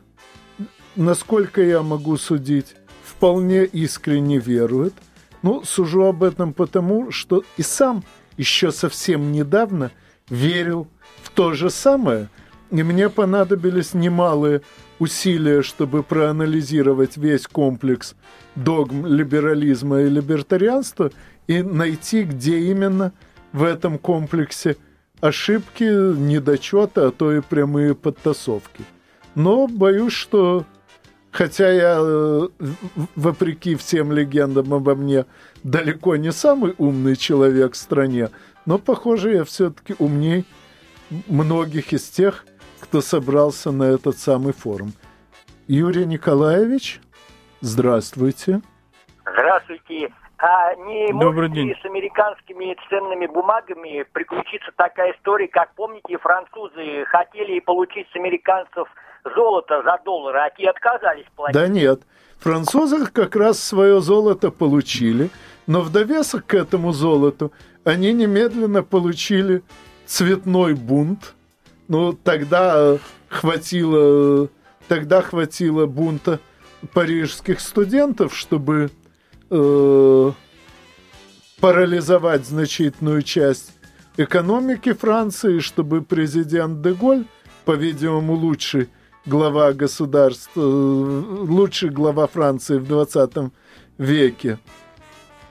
насколько 1.00 1.62
я 1.62 1.82
могу 1.82 2.16
судить, 2.18 2.76
вполне 3.02 3.64
искренне 3.64 4.38
веруют. 4.38 4.94
Ну, 5.42 5.64
сужу 5.64 6.04
об 6.04 6.22
этом 6.22 6.52
потому, 6.52 7.10
что 7.10 7.42
и 7.56 7.62
сам 7.62 8.04
еще 8.36 8.70
совсем 8.70 9.32
недавно 9.32 9.90
верил 10.28 10.86
в 11.22 11.30
то 11.30 11.54
же 11.54 11.70
самое, 11.70 12.28
и 12.70 12.82
мне 12.82 13.08
понадобились 13.08 13.94
немалые 13.94 14.60
усилия, 14.98 15.62
чтобы 15.62 16.02
проанализировать 16.02 17.16
весь 17.16 17.46
комплекс 17.46 18.14
догм 18.54 19.06
либерализма 19.06 20.02
и 20.02 20.08
либертарианства 20.10 21.10
и 21.46 21.62
найти, 21.62 22.24
где 22.24 22.58
именно 22.58 23.12
в 23.52 23.62
этом 23.62 23.98
комплексе 23.98 24.76
ошибки, 25.20 25.84
недочеты, 25.84 27.00
а 27.00 27.10
то 27.10 27.32
и 27.32 27.40
прямые 27.40 27.94
подтасовки. 27.94 28.84
Но 29.34 29.66
боюсь, 29.66 30.12
что 30.12 30.66
хотя 31.32 31.70
я, 31.70 31.98
э, 32.00 32.48
вопреки 33.16 33.76
всем 33.76 34.12
легендам 34.12 34.72
обо 34.74 34.94
мне, 34.94 35.26
далеко 35.62 36.16
не 36.16 36.32
самый 36.32 36.74
умный 36.78 37.16
человек 37.16 37.74
в 37.74 37.76
стране, 37.76 38.30
но, 38.66 38.78
похоже, 38.78 39.34
я 39.34 39.44
все-таки 39.44 39.94
умней 39.98 40.44
многих 41.28 41.92
из 41.92 42.08
тех, 42.08 42.44
кто 42.80 43.00
собрался 43.00 43.72
на 43.72 43.84
этот 43.84 44.18
самый 44.18 44.52
форум. 44.52 44.92
Юрий 45.66 46.06
Николаевич, 46.06 47.00
здравствуйте. 47.60 48.60
Здравствуйте. 49.24 50.12
А 50.38 50.74
не 50.74 51.12
Добрый 51.12 51.48
может 51.48 51.52
день. 51.52 51.68
ли 51.68 51.76
с 51.80 51.84
американскими 51.84 52.74
ценными 52.88 53.26
бумагами 53.26 54.04
приключиться 54.12 54.72
такая 54.74 55.12
история, 55.12 55.48
как, 55.48 55.74
помните, 55.74 56.16
французы 56.16 57.04
хотели 57.06 57.60
получить 57.60 58.08
с 58.10 58.16
американцев 58.16 58.88
золото 59.24 59.83
за 59.85 59.98
доллары, 60.04 60.38
а 60.38 60.50
те 60.50 60.68
отказались 60.68 61.26
платить? 61.37 61.54
Да 61.54 61.68
нет, 61.68 62.02
французы 62.38 63.06
как 63.06 63.37
раз 63.37 63.62
свое 63.62 64.00
золото 64.00 64.50
получили, 64.50 65.30
но 65.66 65.83
в 65.83 65.92
довесок 65.92 66.46
к 66.46 66.54
этому 66.54 66.92
золоту 66.92 67.52
они 67.85 68.12
немедленно 68.12 68.83
получили 68.83 69.62
цветной 70.06 70.74
бунт. 70.74 71.35
Ну, 71.88 72.12
тогда 72.12 72.74
э, 72.76 72.98
хватило, 73.28 74.48
тогда 74.88 75.22
хватило 75.22 75.87
бунта 75.87 76.40
парижских 76.94 77.61
студентов, 77.61 78.37
чтобы 78.37 78.90
э, 79.50 80.33
парализовать 81.61 82.46
значительную 82.46 83.22
часть 83.22 83.72
экономики 84.16 84.92
Франции, 84.92 85.59
чтобы 85.59 86.02
президент 86.02 86.80
Деголь, 86.83 87.24
по-видимому, 87.64 88.35
лучший 88.35 88.88
глава 89.26 89.72
государства, 89.72 90.61
э, 90.61 90.64
лучший 90.64 91.90
глава 91.90 92.26
Франции 92.26 92.78
в 92.78 92.87
20 92.87 93.52
веке, 93.98 94.59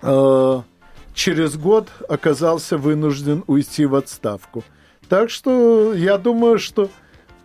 э, 0.02 0.62
через 1.14 1.58
год 1.58 1.90
оказался 2.08 2.78
вынужден 2.78 3.44
уйти 3.48 3.86
в 3.86 3.96
отставку. 3.96 4.64
Так 5.08 5.30
что 5.30 5.94
я 5.94 6.18
думаю, 6.18 6.60
что 6.60 6.90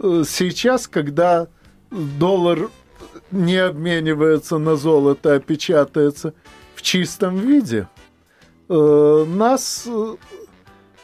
э, 0.00 0.24
сейчас, 0.26 0.88
когда 0.88 1.48
доллар 1.90 2.70
не 3.30 3.56
обменивается 3.56 4.58
на 4.58 4.76
золото, 4.76 5.34
а 5.34 5.40
печатается 5.40 6.34
в 6.74 6.82
чистом 6.82 7.36
виде, 7.36 7.88
нас, 8.68 9.86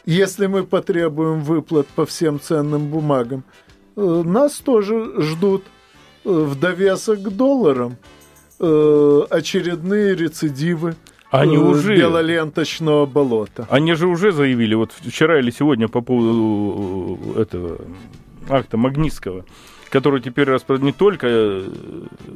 если 0.07 0.47
мы 0.47 0.65
потребуем 0.65 1.43
выплат 1.43 1.87
по 1.89 2.07
всем 2.07 2.41
ценным 2.41 2.89
бумагам, 2.89 3.45
нас 3.97 4.59
тоже 4.59 5.21
ждут 5.23 5.65
э, 6.25 6.31
в 6.31 6.59
довесок 6.59 7.23
к 7.23 7.29
долларам 7.29 7.97
э, 8.59 9.21
очередные 9.31 10.15
рецидивы 10.15 10.95
Они 11.31 11.57
э, 11.57 11.59
уже- 11.59 11.97
белоленточного 11.97 13.07
болота. 13.07 13.67
Они 13.71 13.95
же 13.95 14.07
уже 14.07 14.33
заявили, 14.33 14.75
вот 14.75 14.93
вчера 14.93 15.39
или 15.39 15.51
сегодня 15.51 15.89
по 15.89 16.01
поводу 16.01 17.19
э, 17.37 17.43
этого 17.43 17.79
акта 18.49 18.77
Магнитского, 18.77 19.45
который 19.91 20.21
теперь 20.21 20.49
распро- 20.49 20.81
не 20.81 20.93
только 20.93 21.27
э, 21.29 21.69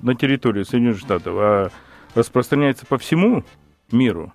на 0.03 0.15
территории 0.15 0.63
Соединенных 0.65 0.99
Штатов, 1.01 1.35
а 1.37 1.71
распространяется 2.15 2.87
по 2.87 2.99
всему 2.99 3.45
миру. 3.91 4.33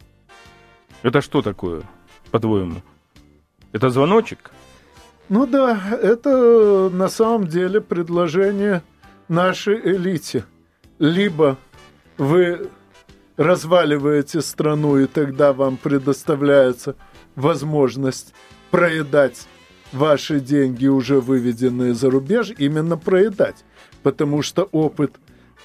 Это 1.02 1.22
что 1.22 1.42
такое, 1.42 1.84
по-твоему? 2.32 2.82
Это 3.72 3.90
звоночек? 3.90 4.52
Ну 5.30 5.46
да, 5.46 5.80
это 6.02 6.90
на 6.92 7.08
самом 7.08 7.48
деле 7.48 7.82
предложение 7.82 8.82
нашей 9.28 9.80
элите. 9.80 10.44
Либо 10.98 11.58
вы 12.18 12.70
разваливаете 13.38 14.42
страну, 14.42 14.98
и 14.98 15.06
тогда 15.06 15.54
вам 15.54 15.78
предоставляется 15.78 16.96
возможность 17.36 18.34
проедать 18.72 19.48
ваши 19.92 20.40
деньги, 20.40 20.88
уже 20.88 21.22
выведенные 21.22 21.94
за 21.94 22.10
рубеж, 22.10 22.52
именно 22.58 22.98
проедать. 22.98 23.64
Потому 24.02 24.42
что 24.42 24.64
опыт 24.72 25.16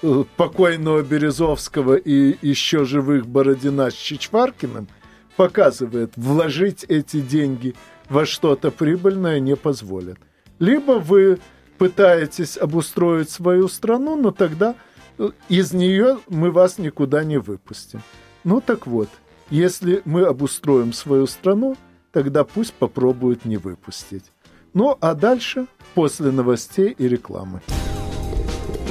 э, 0.03 0.25
покойного 0.37 1.03
Березовского 1.03 1.95
и 1.95 2.37
еще 2.47 2.85
живых 2.85 3.27
Бородина 3.27 3.91
с 3.91 3.95
Чичваркиным 3.95 4.89
показывает, 5.37 6.13
вложить 6.17 6.85
эти 6.85 7.21
деньги 7.21 7.75
во 8.09 8.27
что-то 8.27 8.71
прибыльное 8.71 9.41
не 9.41 9.57
позволят. 9.57 10.19
Либо 10.59 10.93
вы 10.93 11.39
пытаетесь 11.79 12.57
обустроить 12.57 13.31
свою 13.31 13.69
страну, 13.69 14.17
но 14.17 14.31
тогда 14.31 14.75
э, 15.19 15.31
из 15.49 15.73
нее 15.73 16.19
мы 16.29 16.51
вас 16.51 16.79
никуда 16.79 17.25
не 17.25 17.39
выпустим. 17.39 18.03
Ну 18.45 18.61
так 18.61 18.87
вот, 18.87 19.09
если 19.51 20.03
мы 20.05 20.23
обустроим 20.25 20.93
свою 20.93 21.27
страну, 21.27 21.77
тогда 22.13 22.45
пусть 22.45 22.75
попробуют 22.75 23.45
не 23.45 23.57
выпустить. 23.57 24.25
Ну 24.73 24.97
а 25.01 25.15
дальше, 25.15 25.67
после 25.95 26.31
новостей 26.31 26.95
и 26.97 27.09
рекламы. 27.09 27.61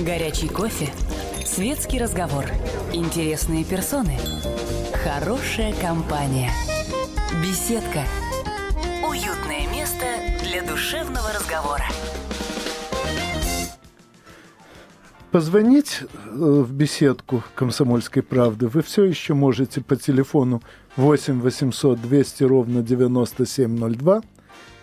Горячий 0.05 0.47
кофе, 0.47 0.89
светский 1.45 1.99
разговор, 1.99 2.45
интересные 2.93 3.63
персоны, 3.63 4.17
хорошая 5.03 5.73
компания, 5.73 6.51
беседка, 7.43 8.03
душевного 10.83 11.31
разговора. 11.33 11.85
Позвонить 15.31 16.01
э, 16.01 16.07
в 16.35 16.73
беседку 16.73 17.41
«Комсомольской 17.55 18.21
правды» 18.21 18.67
вы 18.67 18.81
все 18.81 19.05
еще 19.05 19.33
можете 19.33 19.79
по 19.79 19.95
телефону 19.95 20.61
8 20.97 21.39
800 21.39 22.01
200 22.01 22.43
ровно 22.43 22.81
9702. 22.81 24.21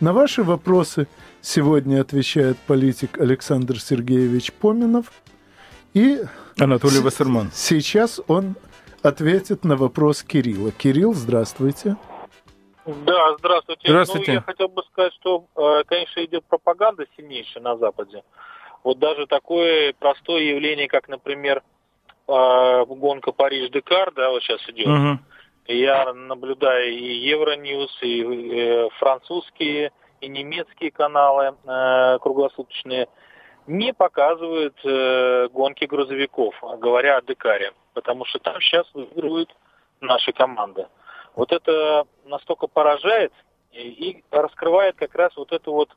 На 0.00 0.12
ваши 0.14 0.42
вопросы 0.42 1.06
сегодня 1.42 2.00
отвечает 2.00 2.56
политик 2.66 3.20
Александр 3.20 3.78
Сергеевич 3.78 4.52
Поминов. 4.54 5.12
И 5.92 6.22
Анатолий 6.58 7.00
Вассерман. 7.00 7.50
сейчас 7.54 8.20
он 8.26 8.56
ответит 9.02 9.64
на 9.64 9.76
вопрос 9.76 10.22
Кирилла. 10.22 10.70
Кирилл, 10.72 11.12
здравствуйте. 11.12 11.96
Да, 13.04 13.36
здравствуйте. 13.38 13.88
Здравствуйте. 13.88 14.32
Ну, 14.32 14.34
я 14.36 14.42
хотел 14.42 14.68
бы 14.68 14.82
сказать, 14.84 15.12
что, 15.14 15.44
э, 15.56 15.84
конечно, 15.86 16.24
идет 16.24 16.44
пропаганда 16.44 17.06
сильнейшая 17.16 17.62
на 17.62 17.76
Западе. 17.76 18.22
Вот 18.82 18.98
даже 18.98 19.26
такое 19.26 19.92
простое 19.98 20.42
явление, 20.42 20.88
как, 20.88 21.08
например, 21.08 21.62
э, 22.26 22.84
гонка 22.86 23.32
Париж-Декар, 23.32 24.12
да, 24.12 24.30
вот 24.30 24.42
сейчас 24.42 24.60
идет. 24.68 24.86
Мгм. 24.86 25.24
Я 25.66 26.12
наблюдаю 26.12 26.92
и 26.92 27.14
Евроньюз, 27.18 27.98
и 28.02 28.22
э, 28.22 28.88
французские, 28.98 29.92
и 30.20 30.28
немецкие 30.28 30.90
каналы 30.90 31.54
круглосуточные 32.20 33.08
не 33.66 33.94
показывают 33.94 34.76
гонки 35.52 35.86
грузовиков, 35.86 36.54
а 36.62 36.76
говоря 36.76 37.16
о 37.16 37.22
Декаре, 37.22 37.72
потому 37.94 38.26
что 38.26 38.38
там 38.38 38.60
сейчас 38.60 38.86
выигрывают 38.92 39.54
наши 40.00 40.32
команды. 40.32 40.86
Вот 41.36 41.52
это 41.52 42.04
настолько 42.30 42.66
поражает 42.66 43.32
и, 43.72 44.22
раскрывает 44.30 44.96
как 44.96 45.14
раз 45.14 45.36
вот 45.36 45.52
эту 45.52 45.72
вот 45.72 45.90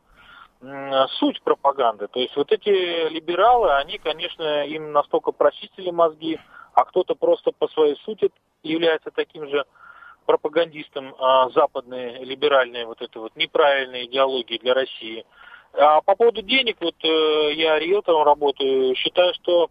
суть 1.20 1.42
пропаганды. 1.42 2.08
То 2.08 2.22
есть 2.22 2.36
вот 2.38 2.52
эти 2.52 3.10
либералы, 3.10 3.74
они, 3.74 3.98
конечно, 3.98 4.66
им 4.66 4.94
настолько 4.94 5.34
прочистили 5.34 5.92
мозги, 5.92 6.40
а 6.74 6.86
кто-то 6.86 7.16
просто 7.16 7.52
по 7.52 7.68
своей 7.68 7.98
сути 8.06 8.32
является 8.64 9.12
таким 9.12 9.50
же 9.50 9.66
пропагандистом 10.26 11.16
а, 11.20 11.50
западной 11.50 12.24
либеральной 12.24 12.86
вот 12.86 13.02
этой 13.02 13.18
вот 13.18 13.36
неправильной 13.36 14.06
идеологии 14.06 14.58
для 14.58 14.74
России. 14.74 15.26
А 15.74 16.02
по 16.02 16.16
поводу 16.16 16.42
денег, 16.42 16.78
вот 16.80 16.96
э, 17.04 17.54
я 17.56 17.80
риэлтором 17.80 18.24
работаю, 18.24 18.96
считаю, 18.96 19.34
что 19.34 19.70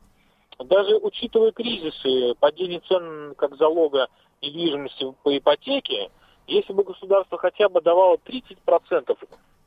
даже 0.59 0.96
учитывая 0.96 1.53
кризисы, 1.53 2.35
падение 2.40 2.81
цен 2.81 3.35
как 3.37 3.57
залога 3.57 4.09
недвижимости 4.42 5.14
по 5.22 5.37
ипотеке, 5.37 6.11
если 6.46 6.72
бы 6.72 6.85
государство 6.85 7.38
хотя 7.38 7.68
бы 7.68 7.81
давало 7.81 8.16
30% 8.16 9.16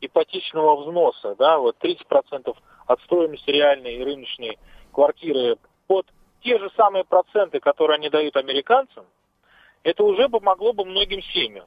ипотечного 0.02 0.82
взноса, 0.82 1.36
да, 1.36 1.58
вот 1.58 1.78
30% 1.82 2.56
от 2.88 3.02
стоимости 3.02 3.50
реальной 3.50 3.96
и 3.96 4.04
рыночной 4.04 4.58
квартиры 4.92 5.58
под 5.88 6.06
те 6.42 6.60
же 6.60 6.70
самые 6.76 7.04
проценты, 7.04 7.60
которые 7.60 7.96
они 7.96 8.10
дают 8.10 8.36
американцам, 8.36 9.06
это 9.84 10.04
уже 10.04 10.30
помогло 10.30 10.74
бы 10.74 10.86
многим 10.86 11.22
семьям. 11.22 11.66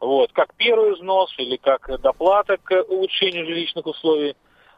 Вот, 0.00 0.32
как 0.32 0.54
первый 0.54 0.94
взнос 0.94 1.34
или 1.38 1.56
как 1.56 2.00
доплата 2.00 2.56
к 2.56 2.84
улучшению 2.88 3.46
жилищных 3.46 3.86
условий. 3.86 4.36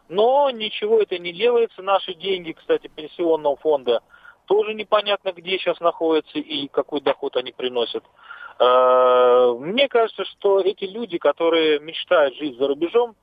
Но 0.09 0.51
ничего 0.51 1.01
это 1.01 1.18
не 1.18 1.33
делается. 1.33 1.83
Наши 1.83 2.14
деньги, 2.14 2.53
кстати, 2.53 2.88
пенсионного 2.88 3.57
фонда 3.57 4.03
тоже 4.46 4.75
непонятно, 4.75 5.33
где 5.33 5.59
сейчас 5.59 5.79
находятся 5.79 6.38
и 6.38 6.68
какой 6.68 7.01
доход 7.01 7.37
они 7.37 7.53
приносят. 7.53 8.03
Э, 8.61 9.55
мне 9.59 9.88
кажется, 9.88 10.25
что 10.27 10.61
эти 10.61 10.85
люди, 10.85 11.16
которые 11.16 11.81
мечтают 11.81 12.37
жить 12.37 12.59
за 12.59 12.68
рубежом, 12.68 13.16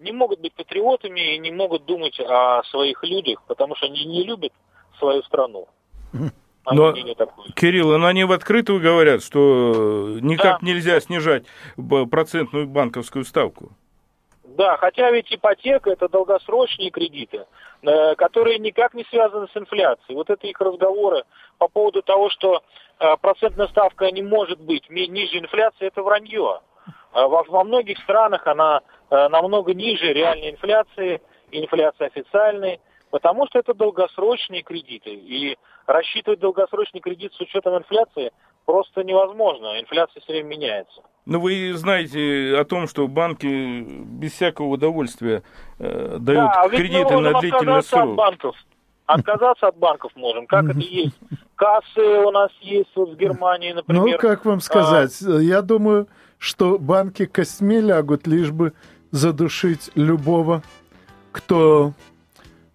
не 0.00 0.12
могут 0.12 0.40
быть 0.40 0.52
патриотами 0.54 1.34
и 1.34 1.38
не 1.38 1.52
могут 1.52 1.84
думать 1.84 2.18
о 2.18 2.62
своих 2.64 3.04
людях, 3.04 3.42
потому 3.46 3.76
что 3.76 3.86
они 3.86 4.04
не 4.04 4.24
любят 4.24 4.52
свою 4.98 5.22
страну. 5.22 5.68
Но, 6.72 6.92
Кирилл, 7.56 7.98
но 7.98 8.06
они 8.06 8.24
в 8.24 8.32
открытую 8.32 8.80
говорят, 8.80 9.22
что 9.22 10.18
никак 10.20 10.60
да. 10.60 10.66
нельзя 10.66 11.00
снижать 11.00 11.44
процентную 12.10 12.66
банковскую 12.66 13.24
ставку. 13.24 13.72
Да, 14.60 14.76
хотя 14.76 15.10
ведь 15.10 15.32
ипотека 15.32 15.90
это 15.90 16.06
долгосрочные 16.10 16.90
кредиты, 16.90 17.46
э, 17.80 18.14
которые 18.16 18.58
никак 18.58 18.92
не 18.92 19.04
связаны 19.04 19.48
с 19.48 19.56
инфляцией. 19.56 20.14
Вот 20.16 20.28
это 20.28 20.46
их 20.46 20.60
разговоры 20.60 21.24
по 21.56 21.66
поводу 21.66 22.02
того, 22.02 22.28
что 22.28 22.60
э, 22.98 23.16
процентная 23.22 23.68
ставка 23.68 24.10
не 24.10 24.20
может 24.20 24.60
быть 24.60 24.90
ниже 24.90 25.38
инфляции, 25.38 25.86
это 25.86 26.02
вранье. 26.02 26.60
А 27.12 27.26
во, 27.26 27.64
многих 27.64 27.96
странах 28.00 28.46
она 28.46 28.82
э, 29.08 29.28
намного 29.28 29.72
ниже 29.72 30.12
реальной 30.12 30.50
инфляции, 30.50 31.22
инфляции 31.50 32.08
официальной, 32.08 32.80
потому 33.10 33.46
что 33.46 33.60
это 33.60 33.72
долгосрочные 33.72 34.60
кредиты. 34.60 35.08
И 35.08 35.56
рассчитывать 35.86 36.40
долгосрочный 36.40 37.00
кредит 37.00 37.32
с 37.32 37.40
учетом 37.40 37.78
инфляции 37.78 38.30
просто 38.66 39.04
невозможно. 39.04 39.80
Инфляция 39.80 40.20
все 40.20 40.34
время 40.34 40.48
меняется. 40.48 41.00
Ну, 41.26 41.40
вы 41.40 41.74
знаете 41.74 42.56
о 42.58 42.64
том, 42.64 42.88
что 42.88 43.06
банки 43.06 43.82
без 43.86 44.32
всякого 44.32 44.66
удовольствия 44.66 45.42
э, 45.78 46.16
дают 46.18 46.50
да, 46.54 46.68
кредиты 46.68 47.18
на 47.18 47.38
длительный 47.40 47.82
срок. 47.82 48.10
От 48.10 48.14
банков. 48.14 48.56
Отказаться 49.06 49.68
от 49.68 49.76
банков 49.76 50.12
можем, 50.14 50.46
как 50.46 50.64
это 50.70 50.78
есть. 50.78 51.18
Кассы 51.56 52.00
у 52.00 52.30
нас 52.30 52.50
есть 52.60 52.90
вот 52.94 53.10
в 53.10 53.16
Германии, 53.16 53.72
например. 53.72 54.02
Ну, 54.02 54.18
как 54.18 54.44
вам 54.44 54.60
сказать, 54.60 55.16
а... 55.26 55.38
я 55.38 55.62
думаю, 55.62 56.08
что 56.38 56.78
банки 56.78 57.26
костьми 57.26 57.80
лягут, 57.80 58.26
лишь 58.26 58.50
бы 58.50 58.72
задушить 59.10 59.90
любого, 59.94 60.62
кто 61.32 61.92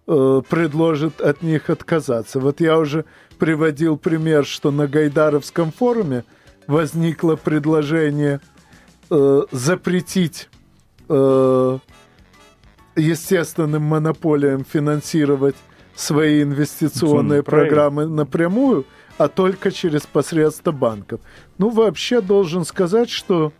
э, 0.06 0.42
предложит 0.48 1.20
от 1.20 1.42
них 1.42 1.70
отказаться. 1.70 2.38
Вот 2.38 2.60
я 2.60 2.78
уже 2.78 3.06
приводил 3.38 3.96
пример, 3.96 4.44
что 4.44 4.70
на 4.70 4.86
Гайдаровском 4.86 5.72
форуме 5.72 6.24
возникло 6.66 7.36
предложение 7.36 8.40
э, 9.10 9.42
запретить 9.50 10.48
э, 11.08 11.78
естественным 12.96 13.82
монополиям 13.82 14.64
финансировать 14.64 15.56
свои 15.94 16.42
инвестиционные 16.42 17.42
программы 17.42 18.06
напрямую, 18.06 18.84
а 19.18 19.28
только 19.28 19.70
через 19.70 20.02
посредство 20.02 20.72
банков. 20.72 21.20
Ну, 21.58 21.70
вообще 21.70 22.20
должен 22.20 22.64
сказать, 22.64 23.10
что 23.10 23.52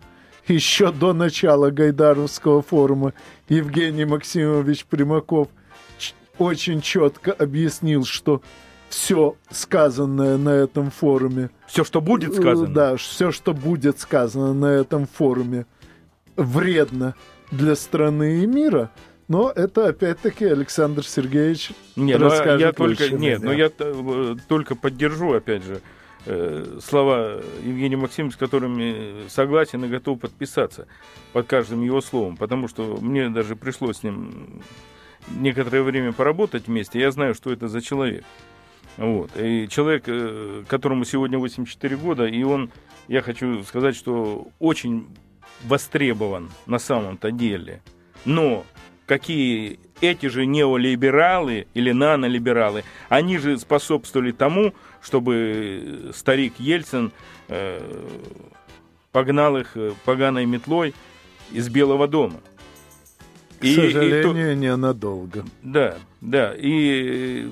еще 0.46 0.92
до 0.92 1.12
начала 1.12 1.70
Гайдаровского 1.70 2.62
форума 2.62 3.14
Евгений 3.48 4.04
Максимович 4.04 4.84
Примаков 4.84 5.48
очень 6.38 6.80
четко 6.82 7.32
объяснил, 7.32 8.04
что 8.04 8.42
все 8.88 9.36
сказанное 9.50 10.36
на 10.36 10.50
этом 10.50 10.90
форуме. 10.90 11.50
Все, 11.66 11.84
что 11.84 12.00
будет 12.00 12.34
сказано. 12.34 12.72
Да, 12.72 12.96
все, 12.96 13.32
что 13.32 13.52
будет 13.52 13.98
сказано 13.98 14.54
на 14.54 14.66
этом 14.66 15.06
форуме, 15.06 15.66
вредно 16.36 17.14
для 17.50 17.74
страны 17.74 18.42
и 18.42 18.46
мира. 18.46 18.90
Но 19.28 19.50
это 19.50 19.88
опять-таки 19.88 20.44
Александр 20.44 21.04
Сергеевич 21.04 21.72
нет, 21.96 22.20
расскажет 22.20 22.60
я 22.60 22.72
только, 22.72 23.08
Нет, 23.10 23.42
но 23.42 23.52
я 23.52 23.72
э, 23.76 24.36
только 24.48 24.76
поддержу, 24.76 25.32
опять 25.32 25.64
же, 25.64 25.80
э, 26.26 26.78
слова 26.80 27.40
Евгения 27.64 27.96
Максимовича, 27.96 28.36
с 28.36 28.38
которыми 28.38 29.28
согласен 29.28 29.84
и 29.84 29.88
готов 29.88 30.20
подписаться 30.20 30.86
под 31.32 31.48
каждым 31.48 31.82
его 31.82 32.00
словом, 32.00 32.36
потому 32.36 32.68
что 32.68 32.98
мне 33.00 33.28
даже 33.28 33.56
пришлось 33.56 33.98
с 33.98 34.02
ним 34.04 34.62
некоторое 35.28 35.82
время 35.82 36.12
поработать 36.12 36.68
вместе, 36.68 37.00
я 37.00 37.10
знаю, 37.10 37.34
что 37.34 37.50
это 37.50 37.66
за 37.66 37.80
человек. 37.82 38.24
Вот. 38.96 39.30
И 39.36 39.68
человек, 39.68 40.04
э, 40.06 40.64
которому 40.68 41.04
сегодня 41.04 41.38
84 41.38 41.96
года, 41.96 42.26
и 42.26 42.42
он, 42.42 42.70
я 43.08 43.22
хочу 43.22 43.62
сказать, 43.64 43.94
что 43.94 44.48
очень 44.58 45.06
востребован 45.64 46.50
на 46.66 46.78
самом-то 46.78 47.30
деле. 47.30 47.82
Но 48.24 48.64
какие 49.06 49.78
эти 50.00 50.26
же 50.26 50.46
неолибералы 50.46 51.66
или 51.74 51.92
нанолибералы, 51.92 52.84
они 53.08 53.38
же 53.38 53.58
способствовали 53.58 54.32
тому, 54.32 54.74
чтобы 55.02 56.10
старик 56.14 56.54
Ельцин 56.58 57.12
э, 57.48 57.80
погнал 59.12 59.56
их 59.56 59.76
э, 59.76 59.92
поганой 60.04 60.46
метлой 60.46 60.94
из 61.52 61.68
Белого 61.68 62.08
дома. 62.08 62.40
К 63.60 63.64
и, 63.64 63.74
сожалению, 63.74 64.20
и 64.20 64.22
то, 64.22 64.32
ненадолго. 64.54 65.44
Да, 65.62 65.96
да. 66.20 66.54
И 66.56 67.48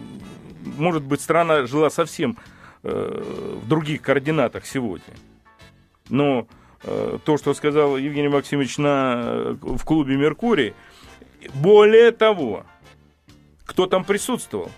может 0.65 1.03
быть, 1.03 1.21
страна 1.21 1.67
жила 1.67 1.91
совсем 1.91 2.37
э, 2.83 3.59
в 3.63 3.69
других 3.69 4.03
координатах 4.03 4.67
сегодня. 4.67 5.15
Но 6.09 6.47
э, 6.83 7.19
то, 7.25 7.39
что 7.39 7.55
сказал 7.55 7.97
Евгений 7.97 8.29
Максимович 8.29 8.79
на, 8.79 9.57
в 9.61 9.85
клубе 9.85 10.17
«Меркурий», 10.17 10.75
более 11.55 12.11
того, 12.11 12.65
кто 13.65 13.87
там 13.87 14.05
присутствовал? 14.05 14.71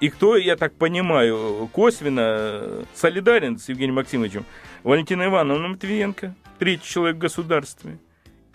И 0.00 0.08
кто, 0.08 0.36
я 0.36 0.56
так 0.56 0.74
понимаю, 0.74 1.68
косвенно 1.72 2.84
солидарен 2.94 3.58
с 3.58 3.68
Евгением 3.68 3.96
Максимовичем? 3.96 4.44
Валентина 4.82 5.26
Ивановна 5.26 5.68
Матвиенко, 5.68 6.34
третий 6.58 6.88
человек 6.88 7.16
в 7.16 7.20
государстве. 7.20 7.98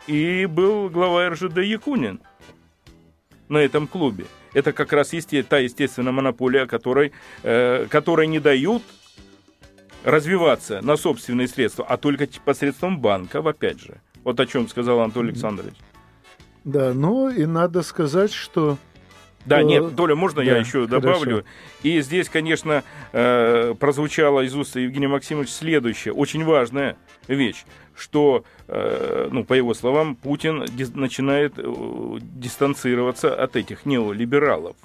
И 0.08 0.46
был 0.46 0.90
глава 0.90 1.30
РЖД 1.30 1.60
Якунин 1.60 2.20
на 3.48 3.60
этом 3.60 3.88
клубе 3.88 4.26
это 4.58 4.74
как 4.74 4.92
раз 4.92 5.14
есть 5.14 5.30
та 5.48 5.60
естественная 5.60 6.12
монополия, 6.12 6.66
которой, 6.66 7.12
э, 7.44 7.86
которой 7.92 8.26
не 8.26 8.40
дают 8.40 8.82
развиваться 10.04 10.82
на 10.82 10.98
собственные 10.98 11.48
средства, 11.48 11.86
а 11.88 11.98
только 11.98 12.28
посредством 12.44 13.00
банков, 13.00 13.46
опять 13.46 13.80
же. 13.80 14.02
Вот 14.24 14.40
о 14.40 14.48
чем 14.48 14.68
сказал 14.68 15.02
Анатолий 15.02 15.30
Александрович. 15.30 15.76
Да, 16.64 16.94
ну 16.94 17.30
и 17.30 17.46
надо 17.46 17.84
сказать, 17.84 18.34
что 18.34 18.80
да, 19.46 19.62
нет, 19.64 19.96
Толя, 19.96 20.16
можно 20.16 20.38
да, 20.38 20.44
я 20.44 20.58
еще 20.58 20.88
добавлю? 20.88 21.38
Хорошо. 21.38 21.48
И 21.84 22.02
здесь, 22.02 22.28
конечно, 22.28 22.84
э, 23.14 23.76
прозвучала 23.80 24.42
из 24.42 24.56
уст 24.56 24.76
Евгения 24.76 25.08
Максимовича 25.08 25.52
следующая, 25.52 26.12
очень 26.12 26.44
важная 26.44 26.98
вещь, 27.28 27.64
что, 27.98 28.44
э, 28.68 29.30
ну, 29.32 29.44
по 29.44 29.54
его 29.54 29.74
словам, 29.74 30.16
Путин 30.16 30.66
начинает 30.96 31.54
э, 31.58 31.64
дистанцироваться 32.22 33.34
от 33.34 33.56
этих 33.56 33.86
неолибералов. 33.86 34.76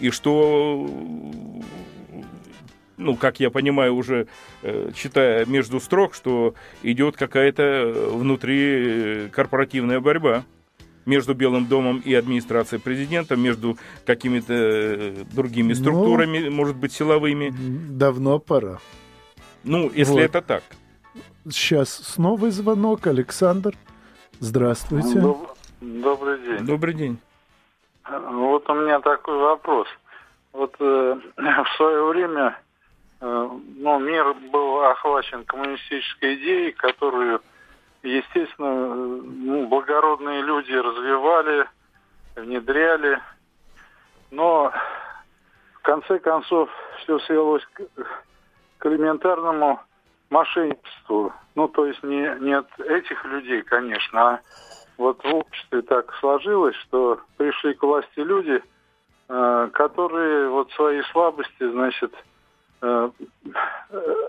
И 0.00 0.10
что 0.10 0.88
ну, 2.96 3.16
как 3.16 3.38
я 3.38 3.50
понимаю, 3.50 3.94
уже 3.94 4.26
читая 4.92 5.46
между 5.46 5.78
строк, 5.78 6.14
что 6.14 6.54
идет 6.82 7.16
какая-то 7.16 8.10
внутри 8.12 9.28
корпоративная 9.30 10.00
борьба 10.00 10.44
между 11.08 11.34
Белым 11.34 11.66
домом 11.66 12.02
и 12.04 12.14
администрацией 12.14 12.80
президента, 12.80 13.34
между 13.34 13.78
какими-то 14.04 14.52
э, 14.54 15.24
другими 15.32 15.68
ну, 15.68 15.74
структурами, 15.74 16.38
ну, 16.40 16.50
может 16.50 16.76
быть, 16.76 16.92
силовыми. 16.92 17.52
Давно 17.90 18.38
пора. 18.38 18.78
Ну, 19.64 19.90
если 19.92 20.12
вот. 20.12 20.20
это 20.20 20.42
так. 20.42 20.62
Сейчас 21.48 21.90
снова 21.90 22.50
звонок. 22.50 23.06
Александр, 23.06 23.74
здравствуйте. 24.40 25.20
Доб... 25.20 25.56
Добрый 25.80 26.38
день. 26.38 26.66
Добрый 26.66 26.94
день. 26.94 27.18
Вот 28.08 28.68
у 28.68 28.74
меня 28.74 29.00
такой 29.00 29.36
вопрос. 29.38 29.86
Вот 30.52 30.74
э, 30.80 31.20
в 31.36 31.76
свое 31.76 32.04
время 32.06 32.58
э, 33.20 33.48
ну, 33.76 33.98
мир 33.98 34.34
был 34.52 34.80
охвачен 34.82 35.44
коммунистической 35.44 36.36
идеей, 36.36 36.72
которую 36.72 37.40
естественно, 38.02 38.96
ну, 38.96 39.66
благородные 39.66 40.42
люди 40.42 40.72
развивали, 40.72 41.66
внедряли, 42.36 43.20
но 44.30 44.72
в 45.74 45.82
конце 45.82 46.18
концов 46.18 46.70
все 47.02 47.18
свелось 47.20 47.66
к, 47.72 47.82
к 48.78 48.86
элементарному 48.86 49.80
мошенничеству. 50.30 51.32
Ну, 51.54 51.68
то 51.68 51.86
есть 51.86 52.02
не, 52.02 52.36
не 52.40 52.52
от 52.52 52.80
этих 52.80 53.24
людей, 53.24 53.62
конечно, 53.62 54.20
а 54.20 54.40
вот 54.96 55.22
в 55.22 55.34
обществе 55.34 55.82
так 55.82 56.12
сложилось, 56.20 56.76
что 56.76 57.20
пришли 57.36 57.74
к 57.74 57.82
власти 57.82 58.18
люди, 58.18 58.62
э, 59.28 59.68
которые 59.72 60.48
вот 60.48 60.70
свои 60.72 61.02
слабости, 61.12 61.70
значит, 61.70 62.12
э, 62.82 63.10
э, 63.90 64.28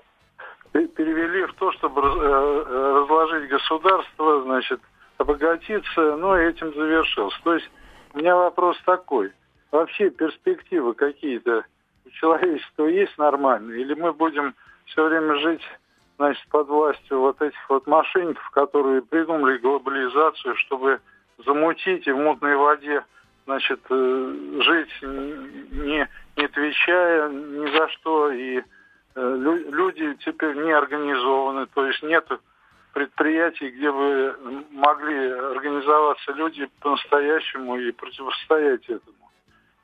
перевели 0.74 1.46
в 1.46 1.54
то, 1.54 1.72
чтобы 1.74 2.02
разложить 2.02 3.50
государство, 3.50 4.44
значит, 4.44 4.80
обогатиться, 5.18 6.16
ну 6.16 6.38
и 6.38 6.46
этим 6.46 6.74
завершился. 6.74 7.38
То 7.44 7.56
есть 7.56 7.70
у 8.14 8.20
меня 8.20 8.36
вопрос 8.36 8.78
такой. 8.86 9.34
Вообще 9.72 10.10
перспективы 10.10 10.94
какие-то 10.94 11.66
у 12.06 12.10
человечества 12.12 12.86
есть 12.86 13.18
нормальные? 13.18 13.82
Или 13.82 13.94
мы 13.94 14.14
будем 14.14 14.56
все 14.86 15.06
время 15.08 15.36
жить 15.36 15.62
значит, 16.20 16.46
под 16.50 16.68
властью 16.68 17.22
вот 17.22 17.42
этих 17.42 17.70
вот 17.70 17.88
мошенников, 17.88 18.48
которые 18.52 19.02
придумали 19.02 19.58
глобализацию, 19.58 20.54
чтобы 20.58 21.00
замутить 21.46 22.06
и 22.08 22.12
в 22.12 22.18
мутной 22.18 22.58
воде, 22.58 23.06
значит, 23.46 23.80
э, 23.90 24.60
жить 24.60 25.02
не, 25.02 26.10
не 26.36 26.44
отвечая 26.44 27.30
ни 27.30 27.78
за 27.78 27.88
что, 27.88 28.32
и 28.32 28.60
э, 28.60 28.62
люди 29.70 30.18
теперь 30.26 30.56
не 30.58 30.74
организованы, 30.74 31.68
то 31.68 31.86
есть 31.86 32.04
нет 32.04 32.28
предприятий, 32.94 33.70
где 33.70 33.90
бы 33.90 34.66
могли 34.72 35.32
организоваться 35.32 36.34
люди 36.34 36.70
по-настоящему 36.82 37.78
и 37.78 37.94
противостоять 37.94 38.84
этому. 38.90 39.19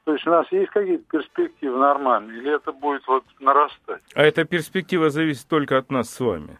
То 0.05 0.13
есть 0.13 0.25
у 0.27 0.29
нас 0.29 0.45
есть 0.51 0.69
какие-то 0.69 1.03
перспективы 1.09 1.79
нормальные, 1.79 2.37
или 2.37 2.55
это 2.55 2.71
будет 2.71 3.01
вот 3.07 3.23
нарастать? 3.39 4.03
А 4.13 4.21
эта 4.21 4.45
перспектива 4.45 5.09
зависит 5.09 5.47
только 5.47 5.79
от 5.79 5.89
нас 5.89 6.11
с 6.11 6.19
вами. 6.19 6.59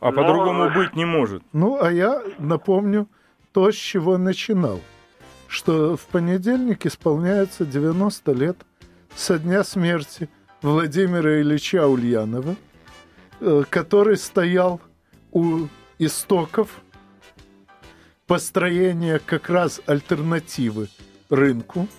А 0.00 0.12
Но... 0.12 0.22
по-другому 0.22 0.70
быть 0.70 0.94
не 0.94 1.06
может. 1.06 1.42
Ну, 1.54 1.82
а 1.82 1.90
я 1.90 2.22
напомню 2.38 3.08
то, 3.52 3.72
с 3.72 3.74
чего 3.74 4.18
начинал. 4.18 4.80
Что 5.48 5.96
в 5.96 6.06
понедельник 6.06 6.84
исполняется 6.84 7.64
90 7.64 8.32
лет 8.32 8.58
со 9.14 9.38
дня 9.38 9.64
смерти 9.64 10.28
Владимира 10.60 11.40
Ильича 11.40 11.86
Ульянова, 11.86 12.56
э, 13.40 13.62
который 13.70 14.18
стоял 14.18 14.78
у 15.30 15.68
истоков 15.98 16.82
построения 18.26 19.18
как 19.24 19.48
раз 19.48 19.80
альтернативы 19.86 20.88
рынку– 21.30 21.88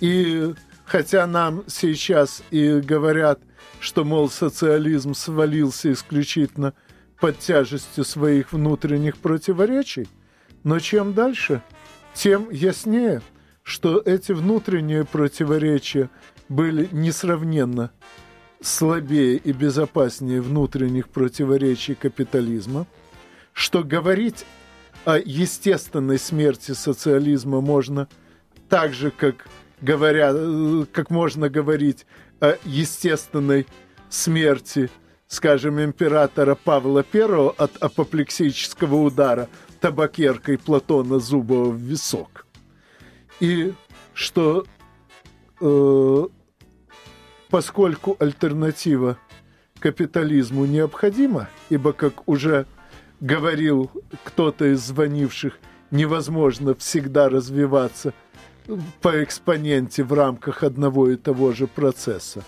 и 0.00 0.54
хотя 0.84 1.26
нам 1.26 1.64
сейчас 1.66 2.42
и 2.50 2.80
говорят, 2.80 3.40
что, 3.80 4.04
мол, 4.04 4.30
социализм 4.30 5.14
свалился 5.14 5.92
исключительно 5.92 6.74
под 7.20 7.38
тяжестью 7.38 8.04
своих 8.04 8.52
внутренних 8.52 9.16
противоречий, 9.18 10.08
но 10.62 10.78
чем 10.78 11.14
дальше, 11.14 11.62
тем 12.14 12.50
яснее, 12.50 13.22
что 13.62 13.98
эти 13.98 14.32
внутренние 14.32 15.04
противоречия 15.04 16.10
были 16.48 16.88
несравненно 16.92 17.90
слабее 18.60 19.36
и 19.36 19.52
безопаснее 19.52 20.40
внутренних 20.40 21.08
противоречий 21.08 21.94
капитализма, 21.94 22.86
что 23.52 23.84
говорить 23.84 24.46
о 25.04 25.18
естественной 25.18 26.18
смерти 26.18 26.72
социализма 26.72 27.60
можно 27.60 28.08
так 28.68 28.94
же, 28.94 29.10
как 29.10 29.46
говоря, 29.84 30.32
э, 30.34 30.86
как 30.92 31.10
можно 31.10 31.48
говорить 31.48 32.06
о 32.40 32.56
естественной 32.64 33.66
смерти, 34.08 34.90
скажем, 35.28 35.80
императора 35.80 36.54
Павла 36.54 37.04
I 37.12 37.50
от 37.58 37.76
апоплексического 37.76 38.96
удара 38.96 39.48
табакеркой 39.80 40.56
Платона 40.58 41.18
Зубова 41.18 41.68
в 41.68 41.76
висок. 41.76 42.46
И 43.40 43.74
что 44.14 44.64
э, 45.60 46.26
поскольку 47.50 48.16
альтернатива 48.18 49.18
капитализму 49.80 50.64
необходима, 50.64 51.50
ибо, 51.68 51.92
как 51.92 52.26
уже 52.26 52.64
говорил 53.20 53.90
кто-то 54.24 54.72
из 54.72 54.80
звонивших, 54.80 55.58
невозможно 55.90 56.74
всегда 56.74 57.28
развиваться– 57.28 58.14
по 59.00 59.22
экспоненте 59.22 60.04
в 60.04 60.12
рамках 60.12 60.62
одного 60.62 61.10
и 61.10 61.16
того 61.16 61.52
же 61.52 61.66
процесса. 61.66 62.44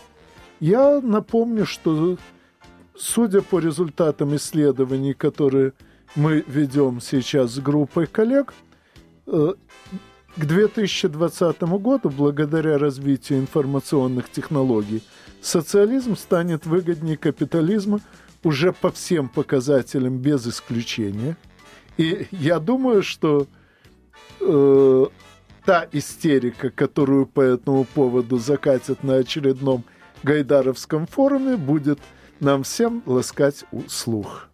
Я 0.60 1.00
напомню, 1.00 1.66
что 1.66 2.16
судя 2.96 3.42
по 3.42 3.58
результатам 3.58 4.34
исследований, 4.36 5.12
которые 5.12 5.72
мы 6.14 6.42
ведем 6.46 7.00
сейчас 7.00 7.52
с 7.52 7.58
группой 7.58 8.06
коллег, 8.06 8.54
э, 9.26 9.54
к 10.36 10.44
2020 10.44 11.78
году, 11.78 12.10
благодаря 12.10 12.78
развитию 12.78 13.38
информационных 13.38 14.30
технологий, 14.30 15.02
социализм 15.40 16.16
станет 16.16 16.66
выгоднее 16.66 17.16
капитализма 17.16 18.00
уже 18.44 18.72
по 18.72 18.90
всем 18.90 19.28
показателям 19.28 20.18
без 20.18 20.46
исключения. 20.46 21.36
И 21.96 22.26
я 22.30 22.58
думаю, 22.60 23.02
что 23.02 23.46
э, 24.40 25.06
та 25.66 25.86
истерика, 25.90 26.70
которую 26.70 27.26
по 27.26 27.40
этому 27.40 27.84
поводу 27.84 28.38
закатят 28.38 29.02
на 29.02 29.16
очередном 29.16 29.82
Гайдаровском 30.22 31.06
форуме, 31.06 31.56
будет 31.56 31.98
нам 32.40 32.62
всем 32.62 33.02
ласкать 33.04 33.64
слух. 33.88 34.48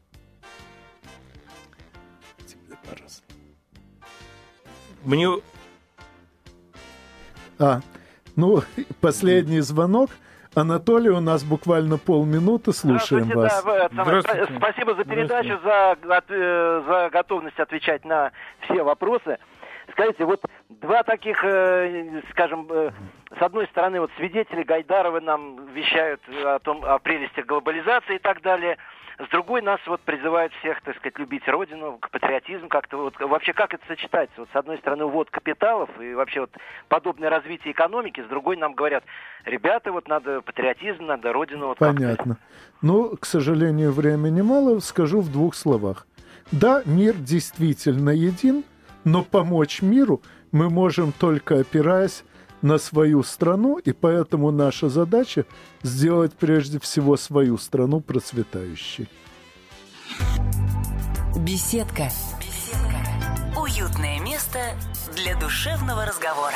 Мне... 5.04 5.28
А, 7.58 7.80
ну, 8.34 8.62
последний 9.00 9.60
звонок. 9.60 10.10
Анатолий, 10.54 11.10
у 11.10 11.20
нас 11.20 11.44
буквально 11.44 11.98
полминуты, 11.98 12.72
слушаем 12.72 13.28
вас. 13.28 13.62
Да, 13.64 13.88
Здравствуйте. 13.90 14.48
Спасибо 14.56 14.94
за 14.94 15.04
передачу, 15.04 15.58
за, 15.64 15.96
э, 16.28 16.82
за 16.86 17.10
готовность 17.10 17.58
отвечать 17.58 18.04
на 18.04 18.32
все 18.64 18.82
вопросы. 18.82 19.38
Скажите, 19.92 20.24
вот 20.24 20.42
два 20.80 21.02
таких, 21.02 21.42
э, 21.44 22.22
скажем, 22.30 22.66
э, 22.70 22.90
с 23.38 23.42
одной 23.42 23.66
стороны, 23.68 24.00
вот 24.00 24.10
свидетели 24.16 24.62
Гайдаровы 24.62 25.20
нам 25.20 25.66
вещают 25.72 26.20
о 26.44 26.58
том, 26.58 26.84
о 26.84 26.98
прелестях 26.98 27.46
глобализации 27.46 28.16
и 28.16 28.18
так 28.18 28.42
далее. 28.42 28.78
С 29.18 29.28
другой 29.30 29.62
нас 29.62 29.78
вот 29.86 30.00
призывают 30.00 30.52
всех, 30.54 30.80
так 30.82 30.96
сказать, 30.96 31.18
любить 31.18 31.46
родину, 31.46 31.98
к 31.98 32.10
патриотизму 32.10 32.68
как-то. 32.68 32.96
Вот, 32.96 33.18
вообще 33.20 33.52
как 33.52 33.74
это 33.74 33.84
сочетается? 33.86 34.34
Вот 34.38 34.48
с 34.52 34.56
одной 34.56 34.78
стороны 34.78 35.04
увод 35.04 35.30
капиталов 35.30 35.90
и 36.00 36.14
вообще 36.14 36.40
вот 36.40 36.50
подобное 36.88 37.28
развитие 37.28 37.72
экономики, 37.72 38.22
с 38.22 38.28
другой 38.28 38.56
нам 38.56 38.74
говорят, 38.74 39.04
ребята, 39.44 39.92
вот 39.92 40.08
надо 40.08 40.40
патриотизм, 40.40 41.06
надо 41.06 41.32
родину. 41.32 41.68
Вот 41.68 41.78
Понятно. 41.78 42.38
Ну, 42.80 43.16
к 43.16 43.26
сожалению, 43.26 43.92
времени 43.92 44.40
мало, 44.40 44.80
скажу 44.80 45.20
в 45.20 45.30
двух 45.30 45.54
словах. 45.54 46.06
Да, 46.50 46.82
мир 46.84 47.14
действительно 47.14 48.10
един, 48.10 48.64
но 49.04 49.22
помочь 49.22 49.82
миру 49.82 50.22
мы 50.52 50.70
можем 50.70 51.12
только 51.12 51.58
опираясь 51.58 52.24
на 52.60 52.78
свою 52.78 53.22
страну, 53.24 53.78
и 53.78 53.92
поэтому 53.92 54.50
наша 54.50 54.88
задача 54.88 55.46
сделать 55.82 56.32
прежде 56.34 56.78
всего 56.78 57.16
свою 57.16 57.58
страну 57.58 58.00
процветающей. 58.00 59.08
Беседка. 61.36 62.08
Беседка. 62.38 63.60
Уютное 63.60 64.20
место 64.20 64.58
для 65.16 65.36
душевного 65.38 66.04
разговора. 66.06 66.54